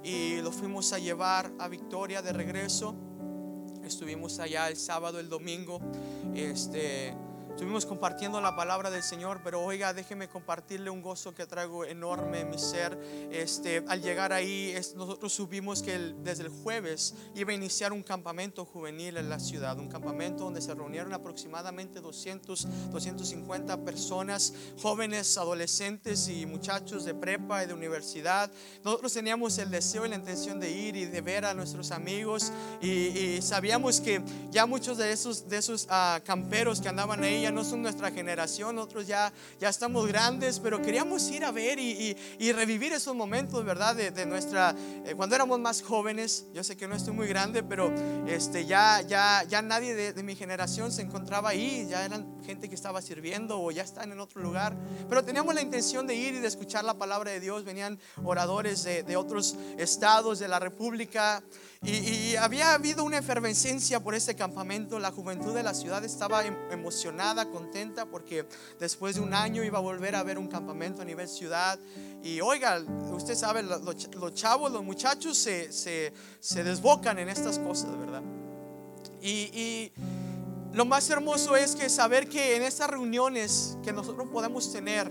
y 0.03 0.37
los 0.43 0.55
fuimos 0.55 0.93
a 0.93 0.99
llevar 0.99 1.51
a 1.59 1.69
Victoria 1.69 2.21
de 2.21 2.33
regreso. 2.33 2.95
Estuvimos 3.87 4.41
allá 4.41 4.69
el 4.69 4.77
sábado, 4.77 5.21
el 5.21 5.29
domingo. 5.29 5.81
Este, 6.35 7.15
Estuvimos 7.57 7.87
compartiendo 7.87 8.39
la 8.43 8.55
palabra 8.55 8.91
del 8.91 9.03
Señor, 9.03 9.41
pero 9.43 9.63
oiga, 9.63 9.95
déjeme 9.95 10.29
compartirle 10.29 10.91
un 10.91 11.01
gozo 11.01 11.35
que 11.35 11.47
traigo 11.47 11.87
enorme 11.87 12.41
en 12.41 12.51
mi 12.51 12.59
ser. 12.59 12.99
Este, 13.33 13.83
al 13.89 14.03
llegar 14.03 14.35
ahí, 14.35 14.75
nosotros 14.95 15.33
supimos 15.33 15.83
que 15.83 15.97
desde 16.23 16.43
el 16.43 16.51
jueves 16.51 17.15
iba 17.35 17.53
a 17.53 17.55
iniciar 17.55 17.95
un 17.95 18.03
campamento 18.03 18.67
juvenil 18.67 19.17
en 19.17 19.31
la 19.31 19.41
ciudad, 19.41 19.79
un 19.79 19.89
campamento 19.89 20.45
donde 20.45 20.61
se 20.61 20.75
reunieron 20.75 21.15
aproximadamente 21.15 22.03
200, 22.03 22.91
250 22.93 23.79
personas, 23.87 24.53
jóvenes, 24.83 25.39
adolescentes 25.39 26.29
y 26.29 26.45
muchachos 26.45 27.07
de 27.07 27.15
prepa 27.15 27.65
y 27.65 27.69
de 27.69 27.73
universidad. 27.73 28.51
Nosotros 28.85 29.15
teníamos 29.15 29.57
el 29.57 29.71
deseo 29.71 30.05
y 30.05 30.11
la 30.11 30.17
intención 30.17 30.61
de 30.61 30.71
ir 30.71 30.95
y 30.95 31.07
de 31.07 31.23
ver 31.23 31.47
a 31.47 31.55
nuestros 31.55 31.91
amigos 31.91 32.53
y, 32.83 33.41
sabíamos 33.41 34.01
que 34.03 34.21
ya 34.51 34.67
muchos 34.67 34.99
de 34.99 35.11
esos, 35.11 35.49
de 35.49 35.57
esos 35.57 35.85
uh, 35.87 36.23
camperos 36.23 36.83
que 36.83 36.89
andaban 36.89 37.23
ahí 37.25 37.46
no 37.51 37.65
son 37.65 37.83
nuestra 37.83 38.11
generación, 38.11 38.77
nosotros 38.77 39.07
ya, 39.07 39.33
ya 39.59 39.69
estamos 39.69 40.07
grandes, 40.07 40.61
pero 40.61 40.81
queríamos 40.81 41.29
ir 41.31 41.45
a 41.45 41.53
ver 41.53 41.79
y, 41.79 42.17
revivir 42.53 42.93
esos 42.93 43.15
momentos, 43.15 43.65
¿verdad? 43.65 43.95
De, 43.95 44.27
nuestra, 44.27 44.75
eh, 45.05 45.15
cuando 45.15 45.35
éramos 45.37 45.61
más 45.61 45.83
jóvenes, 45.83 46.47
yo 46.55 46.65
sé 46.65 46.77
que 46.77 46.89
no 46.89 46.95
estoy 46.95 47.13
muy 47.13 47.27
grande, 47.27 47.63
pero 47.63 47.93
este, 48.27 48.65
ya, 48.65 49.03
ya, 49.03 49.45
ya 49.45 49.61
nadie 49.63 49.95
de, 49.95 50.23
mi 50.23 50.35
generación 50.35 50.91
se 50.91 51.03
encontraba 51.03 51.51
ahí, 51.51 51.87
ya 51.89 52.05
eran 52.05 52.43
gente 52.45 52.69
que 52.69 52.75
estaba 52.75 53.03
sirviendo 53.03 53.61
o 53.61 53.71
ya 53.71 53.83
están 53.83 54.11
en 54.13 54.21
otro 54.21 54.41
lugar, 54.41 54.77
pero 55.09 55.25
teníamos 55.25 55.55
la 55.55 55.61
intención 55.61 56.07
de 56.07 56.15
ir 56.15 56.35
y 56.35 56.39
de 56.39 56.49
escuchar 56.49 56.85
la 56.85 56.95
palabra 56.95 57.31
de 57.31 57.41
Dios, 57.41 57.65
venían 57.65 57.99
oradores 58.25 58.85
de 58.85 59.17
otros 59.17 59.57
estados 59.77 60.39
de 60.39 60.49
la 60.49 60.59
República. 60.59 61.43
Y, 61.87 62.35
había 62.35 62.75
habido 62.75 63.05
una 63.05 63.19
efervescencia 63.19 64.01
por 64.01 64.17
ese 64.17 64.35
campamento. 64.35 64.99
La 64.99 65.13
juventud 65.13 65.55
de 65.55 65.63
la 65.63 65.73
ciudad 65.73 66.05
estaba 66.05 66.45
em, 66.45 66.57
emocionada, 66.73 67.49
contenta, 67.49 68.07
porque 68.07 68.45
después 68.81 69.15
de 69.15 69.21
un 69.21 69.33
año 69.33 69.63
iba 69.63 69.79
a 69.79 69.81
volver 69.81 70.17
a 70.17 70.25
ver 70.25 70.37
un 70.37 70.49
campamento 70.49 71.03
a 71.03 71.05
nivel 71.05 71.29
ciudad. 71.29 71.79
Y 72.25 72.41
oiga, 72.41 72.83
usted 73.13 73.37
sabe, 73.37 73.63
los, 73.63 74.35
chavos, 74.35 74.73
los 74.73 74.83
muchachos 74.83 75.39
se, 75.39 75.73
se, 75.73 76.65
desbocan 76.65 77.21
en 77.21 77.29
estas 77.29 77.59
cosas, 77.61 77.97
¿verdad? 77.97 78.23
Y, 79.23 79.51
y 79.55 79.93
lo 80.73 80.85
más 80.85 81.09
hermoso 81.09 81.57
es 81.57 81.77
que 81.77 81.89
saber 81.89 82.29
que 82.29 82.57
en 82.57 82.63
estas 82.63 82.91
reuniones 82.91 83.79
que 83.85 83.93
nosotros 83.93 84.29
podemos 84.33 84.73
tener, 84.73 85.11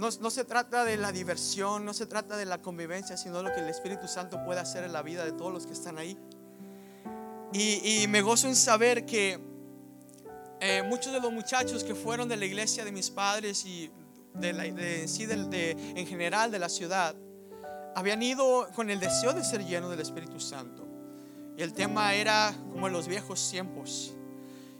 no, 0.00 0.30
se 0.30 0.44
trata 0.44 0.84
de 0.84 0.96
la 0.96 1.12
diversión, 1.12 1.84
no 1.84 1.92
se 1.92 2.06
trata 2.06 2.36
de 2.36 2.46
la 2.46 2.58
convivencia, 2.58 3.16
sino 3.16 3.42
lo 3.42 3.52
que 3.52 3.60
el 3.60 3.68
Espíritu 3.68 4.08
Santo 4.08 4.42
puede 4.44 4.60
hacer 4.60 4.84
en 4.84 4.92
la 4.92 5.02
vida 5.02 5.24
de 5.24 5.32
todos 5.32 5.52
los 5.52 5.66
que 5.66 5.72
están 5.72 5.98
ahí. 5.98 6.18
Y, 7.52 8.06
me 8.08 8.22
gozo 8.22 8.46
en 8.48 8.56
saber 8.56 9.04
que 9.04 9.38
eh, 10.60 10.82
muchos 10.84 11.12
de 11.12 11.20
los 11.20 11.32
muchachos 11.32 11.84
que 11.84 11.94
fueron 11.94 12.28
de 12.28 12.36
la 12.36 12.46
iglesia 12.46 12.84
de 12.84 12.92
mis 12.92 13.10
padres 13.10 13.64
y 13.64 13.90
de, 14.34 14.52
la, 14.52 14.64
sí, 15.08 15.26
en 15.28 16.06
general 16.06 16.50
de 16.50 16.58
la 16.58 16.68
ciudad, 16.68 17.14
habían 17.94 18.22
ido 18.22 18.68
con 18.74 18.88
el 18.88 19.00
deseo 19.00 19.32
de 19.32 19.44
ser 19.44 19.64
llenos 19.64 19.90
del 19.90 20.00
Espíritu 20.00 20.38
Santo. 20.38 20.86
Y 21.56 21.62
el 21.62 21.72
tema 21.72 22.14
era 22.14 22.54
como 22.72 22.86
en 22.86 22.92
los 22.92 23.08
viejos 23.08 23.50
tiempos 23.50 24.14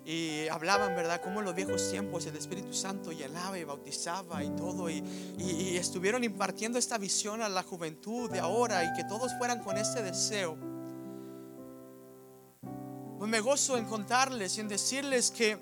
y 0.04 0.48
hablaban, 0.48 0.96
¿verdad? 0.96 1.20
Como 1.20 1.40
en 1.40 1.46
los 1.46 1.54
viejos 1.54 1.90
tiempos 1.90 2.26
el 2.26 2.36
Espíritu 2.36 2.72
Santo 2.72 3.12
llenaba 3.12 3.58
y 3.58 3.64
bautizaba 3.64 4.42
y 4.42 4.50
todo. 4.50 4.88
Y, 4.88 5.04
y, 5.38 5.76
estuvieron 5.76 6.24
impartiendo 6.24 6.78
esta 6.78 6.98
visión 6.98 7.42
a 7.42 7.48
la 7.48 7.62
juventud 7.62 8.30
de 8.30 8.40
ahora 8.40 8.82
y 8.84 8.92
que 8.94 9.04
todos 9.04 9.32
fueran 9.38 9.62
con 9.62 9.76
ese 9.76 10.02
deseo. 10.02 10.56
Pues 13.18 13.30
me 13.30 13.40
gozo 13.40 13.76
en 13.76 13.84
contarles 13.84 14.56
y 14.56 14.60
en 14.60 14.68
decirles 14.68 15.30
que 15.30 15.58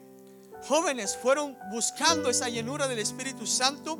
jóvenes 0.63 1.17
fueron 1.17 1.57
buscando 1.73 2.31
esa 2.31 2.49
llenura 2.49 2.87
del 2.87 3.01
Espíritu 3.01 3.47
Santo 3.47 3.99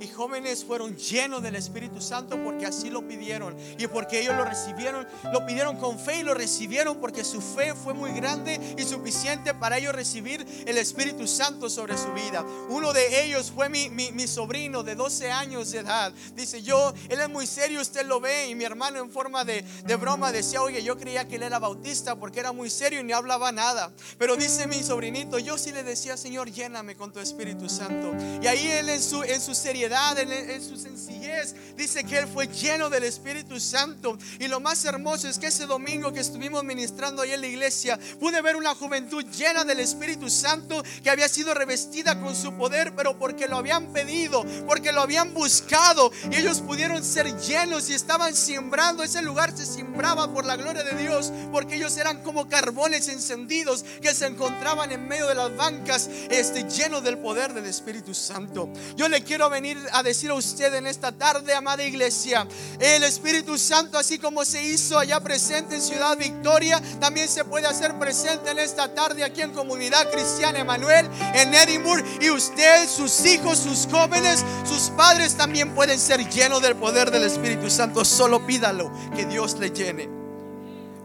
y 0.00 0.08
jóvenes 0.08 0.64
fueron 0.64 0.96
llenos 0.96 1.42
del 1.42 1.56
Espíritu 1.56 2.00
Santo 2.00 2.42
porque 2.42 2.66
así 2.66 2.90
lo 2.90 3.06
pidieron 3.06 3.56
y 3.78 3.86
porque 3.86 4.20
ellos 4.20 4.36
lo 4.36 4.44
recibieron, 4.44 5.06
lo 5.32 5.44
pidieron 5.46 5.76
con 5.76 5.98
fe 5.98 6.20
y 6.20 6.22
lo 6.22 6.34
recibieron 6.34 6.98
porque 7.00 7.24
su 7.24 7.40
fe 7.40 7.74
fue 7.74 7.94
muy 7.94 8.12
grande 8.12 8.60
y 8.76 8.82
suficiente 8.84 9.54
para 9.54 9.78
ellos 9.78 9.94
recibir 9.94 10.46
el 10.66 10.78
Espíritu 10.78 11.26
Santo 11.26 11.68
sobre 11.68 11.96
su 11.96 12.12
vida. 12.12 12.44
Uno 12.68 12.92
de 12.92 13.24
ellos 13.24 13.50
fue 13.54 13.68
mi, 13.68 13.88
mi, 13.90 14.28
sobrino 14.28 14.82
de 14.82 14.94
12 14.94 15.30
años 15.30 15.70
de 15.70 15.78
edad. 15.78 16.12
Dice, 16.34 16.62
yo, 16.62 16.92
él 17.08 17.20
es 17.20 17.28
muy 17.28 17.46
serio, 17.46 17.80
usted 17.80 18.06
lo 18.06 18.20
ve 18.20 18.48
y 18.48 18.54
mi 18.54 18.64
hermano 18.64 18.98
en 18.98 19.10
forma 19.10 19.44
de, 19.44 19.62
de 19.84 19.96
broma 19.96 20.32
decía, 20.32 20.62
oye, 20.62 20.82
yo 20.82 20.98
creía 20.98 21.26
que 21.26 21.36
él 21.36 21.42
era 21.42 21.58
bautista 21.58 22.16
porque 22.16 22.40
era 22.40 22.52
muy 22.52 22.70
serio 22.70 23.00
y 23.00 23.04
ni 23.04 23.12
hablaba 23.12 23.52
nada. 23.52 23.92
Pero 24.18 24.36
dice 24.36 24.66
mi 24.66 24.82
sobrinito, 24.82 25.38
yo 25.38 25.56
sí 25.58 25.72
le 25.72 25.82
decía, 25.82 26.16
Señor, 26.16 26.50
lléname 26.50 26.94
con 26.94 27.12
tu 27.12 27.20
Espíritu 27.20 27.68
Santo. 27.68 28.12
Y 28.42 28.46
ahí 28.46 28.66
él 28.70 28.88
en 28.90 29.02
su, 29.02 29.22
en 29.22 29.40
su 29.40 29.54
seriedad 29.54 29.87
sobriedad, 29.88 30.18
en, 30.18 30.62
su 30.62 30.76
sencillez, 30.76 31.54
dice 31.76 32.04
que 32.04 32.18
Él 32.18 32.26
fue 32.26 32.46
lleno 32.48 32.90
del 32.90 33.04
Espíritu 33.04 33.58
Santo. 33.58 34.18
Y 34.38 34.48
lo 34.48 34.60
más 34.60 34.84
hermoso 34.84 35.28
es 35.28 35.38
que 35.38 35.46
ese 35.46 35.66
domingo 35.66 36.12
que 36.12 36.20
estuvimos 36.20 36.62
ministrando 36.62 37.22
ahí 37.22 37.32
en 37.32 37.40
la 37.40 37.46
iglesia, 37.46 37.98
pude 38.20 38.42
ver 38.42 38.56
una 38.56 38.74
juventud 38.74 39.24
llena 39.24 39.64
del 39.64 39.80
Espíritu 39.80 40.28
Santo 40.28 40.82
que 41.02 41.10
había 41.10 41.28
sido 41.28 41.54
revestida 41.54 42.20
con 42.20 42.36
su 42.36 42.52
poder, 42.54 42.94
pero 42.94 43.18
porque 43.18 43.48
lo 43.48 43.56
habían 43.56 43.92
pedido, 43.92 44.44
porque 44.66 44.92
lo 44.92 45.00
habían 45.00 45.32
buscado 45.32 46.12
y 46.30 46.36
ellos 46.36 46.60
pudieron 46.60 47.02
ser 47.02 47.34
llenos 47.38 47.88
y 47.88 47.94
estaban 47.94 48.34
sembrando. 48.34 49.02
Ese 49.02 49.22
lugar 49.22 49.56
se 49.56 49.64
sembraba 49.64 50.32
por 50.32 50.44
la 50.44 50.56
gloria 50.56 50.82
de 50.82 51.02
Dios, 51.02 51.32
porque 51.50 51.76
ellos 51.76 51.96
eran 51.96 52.22
como 52.22 52.48
carbones 52.48 53.08
encendidos 53.08 53.84
que 54.02 54.14
se 54.14 54.26
encontraban 54.26 54.92
en 54.92 55.08
medio 55.08 55.26
de 55.26 55.34
las 55.34 55.56
bancas, 55.56 56.10
este, 56.30 56.64
llenos 56.64 57.02
del 57.02 57.18
poder 57.18 57.54
del 57.54 57.64
Espíritu 57.66 58.12
Santo. 58.14 58.70
Yo 58.96 59.08
le 59.08 59.22
quiero 59.22 59.48
venir 59.48 59.77
a 59.92 60.02
decir 60.02 60.30
a 60.30 60.34
usted 60.34 60.74
en 60.74 60.86
esta 60.86 61.12
tarde, 61.12 61.54
amada 61.54 61.84
iglesia, 61.84 62.46
el 62.78 63.02
Espíritu 63.04 63.58
Santo, 63.58 63.98
así 63.98 64.18
como 64.18 64.44
se 64.44 64.62
hizo 64.62 64.98
allá 64.98 65.20
presente 65.20 65.76
en 65.76 65.82
Ciudad 65.82 66.16
Victoria, 66.16 66.80
también 67.00 67.28
se 67.28 67.44
puede 67.44 67.66
hacer 67.66 67.98
presente 67.98 68.50
en 68.50 68.58
esta 68.58 68.94
tarde 68.94 69.24
aquí 69.24 69.42
en 69.42 69.52
Comunidad 69.52 70.10
Cristiana 70.10 70.58
Emanuel, 70.58 71.08
en 71.34 71.54
Edinburgh, 71.54 72.04
y 72.20 72.30
usted, 72.30 72.88
sus 72.88 73.24
hijos, 73.26 73.58
sus 73.58 73.86
jóvenes, 73.90 74.44
sus 74.64 74.90
padres 74.90 75.34
también 75.36 75.74
pueden 75.74 75.98
ser 75.98 76.28
llenos 76.28 76.62
del 76.62 76.76
poder 76.76 77.10
del 77.10 77.24
Espíritu 77.24 77.70
Santo. 77.70 78.04
Solo 78.04 78.46
pídalo, 78.46 78.92
que 79.14 79.26
Dios 79.26 79.58
le 79.58 79.70
llene. 79.70 80.17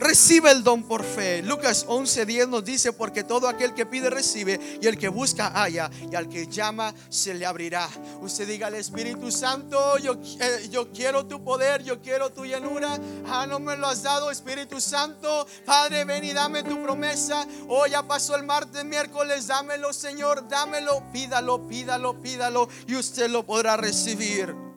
Recibe 0.04 0.52
el 0.52 0.64
don 0.64 0.84
por 0.84 1.02
fe. 1.02 1.42
Lucas 1.44 1.86
11:10 1.88 2.50
nos 2.50 2.66
dice, 2.66 2.92
porque 2.92 3.24
todo 3.24 3.48
aquel 3.48 3.74
que 3.74 3.86
pide 3.86 4.10
recibe 4.10 4.60
y 4.82 4.86
el 4.86 4.98
que 4.98 5.08
busca 5.08 5.48
halla 5.48 5.90
y 6.12 6.14
al 6.14 6.28
que 6.28 6.46
llama 6.48 6.94
se 7.08 7.34
le 7.34 7.46
abrirá. 7.46 7.88
Usted 8.22 8.46
diga 8.46 8.68
al 8.68 8.76
Espíritu 8.76 9.32
Santo, 9.32 9.98
yo, 10.00 10.16
eh, 10.42 10.68
yo 10.70 10.92
quiero 10.92 11.26
tu 11.26 11.42
poder, 11.42 11.84
yo 11.84 12.02
quiero 12.02 12.34
tu 12.34 12.44
llenura. 12.44 13.00
Ah, 13.28 13.48
no 13.48 13.62
me 13.62 13.78
lo 13.78 13.88
has 13.88 14.04
dado, 14.04 14.30
Espíritu 14.30 14.82
Santo. 14.82 15.48
Padre, 15.66 16.04
ven 16.04 16.26
y 16.26 16.34
dame 16.34 16.64
tu 16.64 16.84
promesa. 16.84 17.48
Oh, 17.70 17.88
ya 17.88 18.04
pasó 18.04 18.36
el 18.36 18.44
martes, 18.44 18.84
miércoles, 18.84 19.48
dámelo, 19.48 19.94
Señor, 19.94 20.50
dámelo. 20.50 21.02
Pídalo, 21.14 21.66
pídalo, 21.66 22.22
pídalo 22.22 22.68
y 22.88 22.98
usted 22.98 23.30
lo 23.30 23.46
podrá 23.46 23.78
recibir. 23.78 24.73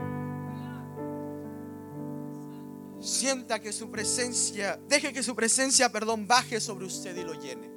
Sienta 3.07 3.61
que 3.61 3.73
su 3.73 3.89
presencia, 3.89 4.81
deje 4.89 5.13
que 5.13 5.23
su 5.23 5.37
presencia, 5.37 5.93
perdón, 5.93 6.27
baje 6.27 6.59
sobre 6.61 6.87
usted 6.87 7.17
y 7.17 7.23
lo 7.23 7.35
llene. 7.35 7.71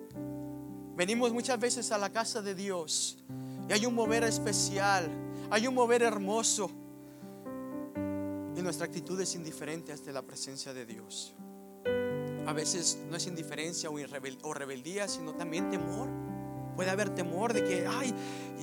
Venimos 0.96 1.32
muchas 1.32 1.60
veces 1.60 1.92
a 1.92 2.00
la 2.00 2.12
casa 2.12 2.42
de 2.42 2.56
Dios 2.56 3.20
y 3.70 3.74
hay 3.74 3.86
un 3.86 3.94
mover 3.94 4.24
especial, 4.24 5.08
hay 5.52 5.68
un 5.68 5.76
mover 5.76 6.02
hermoso. 6.02 6.72
Y 8.58 8.62
nuestra 8.64 8.88
actitud 8.88 9.22
es 9.22 9.36
indiferente 9.36 9.92
ante 9.92 10.12
la 10.12 10.24
presencia 10.24 10.74
de 10.74 10.88
Dios. 10.88 11.36
A 12.48 12.52
veces 12.52 12.98
no 13.08 13.16
es 13.16 13.28
indiferencia 13.28 13.92
o 13.92 14.54
rebeldía, 14.56 15.08
sino 15.08 15.36
también 15.36 15.70
temor. 15.70 16.10
Puede 16.80 16.92
haber 16.92 17.14
temor 17.14 17.52
de 17.52 17.66
que, 17.66 17.86
ay, 17.86 18.14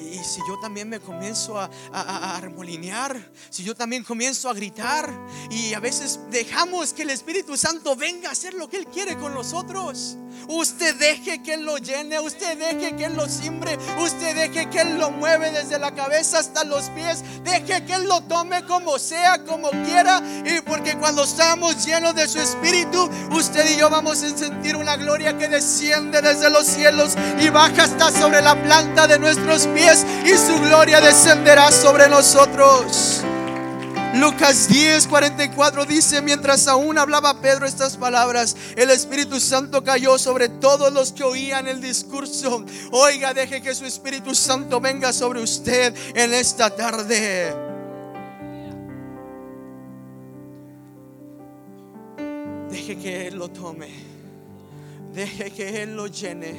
y, 0.00 0.16
si 0.24 0.40
yo 0.48 0.58
también 0.58 0.88
me 0.88 1.00
comienzo 1.00 1.60
a, 1.60 1.68
a, 1.92 2.34
armolinear, 2.38 3.14
si 3.50 3.62
yo 3.62 3.74
también 3.74 4.04
comienzo 4.04 4.48
a 4.48 4.54
gritar, 4.54 5.12
y 5.50 5.74
a 5.74 5.80
veces 5.80 6.18
dejamos 6.30 6.94
que 6.94 7.02
el 7.02 7.10
Espíritu 7.10 7.58
Santo 7.58 7.94
venga 7.94 8.30
a 8.30 8.32
hacer 8.32 8.54
lo 8.54 8.70
que 8.70 8.78
Él 8.78 8.86
quiere 8.86 9.18
con 9.18 9.34
nosotros. 9.34 10.16
Usted 10.49 10.95
deje 10.97 11.43
que 11.43 11.55
Él 11.55 11.64
lo 11.64 11.78
llene, 11.78 12.20
usted 12.20 12.57
deje 12.59 12.95
que 12.97 13.07
Él 13.07 13.14
lo 13.14 13.28
simbre, 13.28 13.76
usted 13.99 14.34
deje 14.34 14.70
que 14.70 14.80
Él 14.80 14.99
lo 14.99 15.11
mueve 15.11 15.51
desde 15.51 15.78
la 15.78 15.93
cabeza 15.95 16.39
hasta 16.39 16.64
los 16.64 16.91
pies, 16.91 17.24
deje 17.43 17.84
que 17.84 17.95
Él 17.95 18.09
lo 18.09 18.20
tome 18.22 18.64
como 18.64 18.99
sea, 18.99 19.43
como 19.45 19.70
quiera, 19.70 20.22
y 20.45 20.61
porque 20.61 20.97
cuando 20.97 21.24
estamos 21.24 21.84
llenos 21.84 22.14
de 22.14 22.28
su 22.28 22.41
Espíritu, 22.41 23.11
usted 23.30 23.68
y 23.74 23.78
yo 23.78 23.91
vamos 23.91 24.22
a 24.22 24.37
sentir 24.37 24.76
una 24.76 24.97
gloria 24.97 25.37
que 25.37 25.49
desciende 25.49 26.22
desde 26.22 26.51
los 26.51 26.66
cielos 26.66 27.16
y 27.39 27.49
baja 27.49 27.84
hasta 27.84 28.11
sobre 28.11 28.43
la 28.43 28.61
planta 28.62 29.07
de 29.07 29.18
nuestros 29.18 29.66
pies 29.68 30.05
y 30.24 30.37
su 30.37 30.59
gloria 30.61 31.01
descenderá 31.01 31.70
sobre 31.70 32.09
nosotros. 32.09 33.15
Lucas 34.20 34.68
10, 34.68 35.08
44 35.08 35.84
dice, 35.84 36.22
mientras 36.22 36.66
aún 36.68 36.96
hablaba 36.96 37.40
Pedro 37.42 37.66
estas 37.66 37.98
palabras, 37.98 38.56
el 38.74 38.90
Espíritu 38.90 39.38
Santo 39.40 39.84
cayó 39.84 40.18
sobre 40.18 40.48
todos 40.48 40.90
los 40.90 41.12
que 41.12 41.22
oían 41.22 41.68
el 41.68 41.82
discurso. 41.82 42.64
Oiga, 42.92 43.34
deje 43.34 43.60
que 43.60 43.74
su 43.74 43.84
Espíritu 43.84 44.34
Santo 44.34 44.80
venga 44.80 45.12
sobre 45.12 45.42
usted 45.42 45.94
en 46.14 46.32
esta 46.32 46.70
tarde. 46.70 47.54
Deje 52.70 52.96
que 52.96 53.26
Él 53.26 53.36
lo 53.36 53.48
tome. 53.48 53.88
Deje 55.12 55.50
que 55.50 55.82
Él 55.82 55.94
lo 55.94 56.06
llene. 56.06 56.54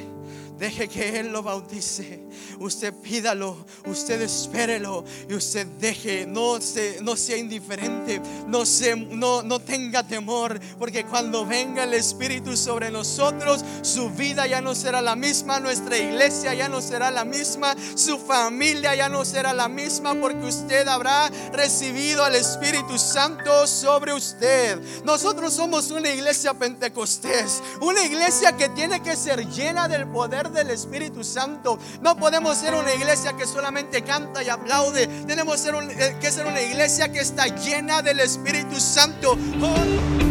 Deje 0.58 0.88
que 0.88 1.20
Él 1.20 1.32
lo 1.32 1.43
bautice. 1.43 2.20
Usted 2.60 2.91
pídalo, 2.93 3.66
usted 3.86 4.20
espérelo 4.22 5.05
y 5.30 5.36
usted 5.36 5.68
deje, 5.80 6.26
no, 6.26 6.60
se, 6.60 6.99
no 7.01 7.16
sea 7.16 7.38
indiferente, 7.38 8.20
no, 8.47 8.66
se, 8.66 8.95
no, 8.95 9.43
no 9.43 9.60
tenga 9.60 10.01
temor, 10.01 10.60
porque 10.80 11.05
cuando 11.05 11.45
venga 11.45 11.84
el 11.84 11.93
Espíritu 11.93 12.58
sobre 12.58 12.89
nosotros, 12.89 13.64
su 13.84 14.10
vida 14.10 14.47
ya 14.47 14.60
no 14.60 14.74
será 14.74 15.01
la 15.01 15.16
misma, 15.16 15.60
nuestra 15.60 15.97
iglesia 15.97 16.55
ya 16.55 16.68
no 16.68 16.82
será 16.82 17.12
la 17.12 17.24
misma, 17.24 17.76
su 17.95 18.18
familia 18.18 18.95
ya 18.95 19.10
no 19.10 19.26
será 19.26 19.53
la 19.53 19.68
misma, 19.68 20.16
porque 20.16 20.45
usted 20.45 20.88
habrá 20.88 21.30
recibido 21.53 22.24
al 22.24 22.34
Espíritu 22.34 22.97
Santo 22.97 23.68
sobre 23.68 24.14
usted. 24.14 24.82
Nosotros 25.03 25.53
somos 25.53 25.91
una 25.91 26.10
iglesia 26.10 26.55
pentecostés, 26.55 27.62
una 27.82 28.03
iglesia 28.03 28.58
que 28.58 28.70
tiene 28.70 29.03
que 29.03 29.16
ser 29.16 29.47
llena 29.47 29.88
del 29.88 30.08
poder 30.08 30.47
del 30.52 30.70
Espíritu 30.72 31.24
Santo. 31.24 31.80
No 32.02 32.18
podemos 32.18 32.58
ser 32.58 32.74
una 32.76 32.93
iglesia 32.93 33.34
que 33.34 33.45
solamente 33.45 34.04
canta 34.04 34.43
y 34.43 34.50
aplaude. 34.50 35.08
Tenemos 35.26 35.66
eh, 35.66 36.18
que 36.20 36.32
ser 36.32 36.45
una 36.45 36.62
iglesia 36.62 37.12
que 37.12 37.20
está 37.20 37.48
llena 37.48 38.02
del 38.02 38.20
Espíritu 38.20 38.80
Santo. 38.80 39.38
Oh. 39.62 40.27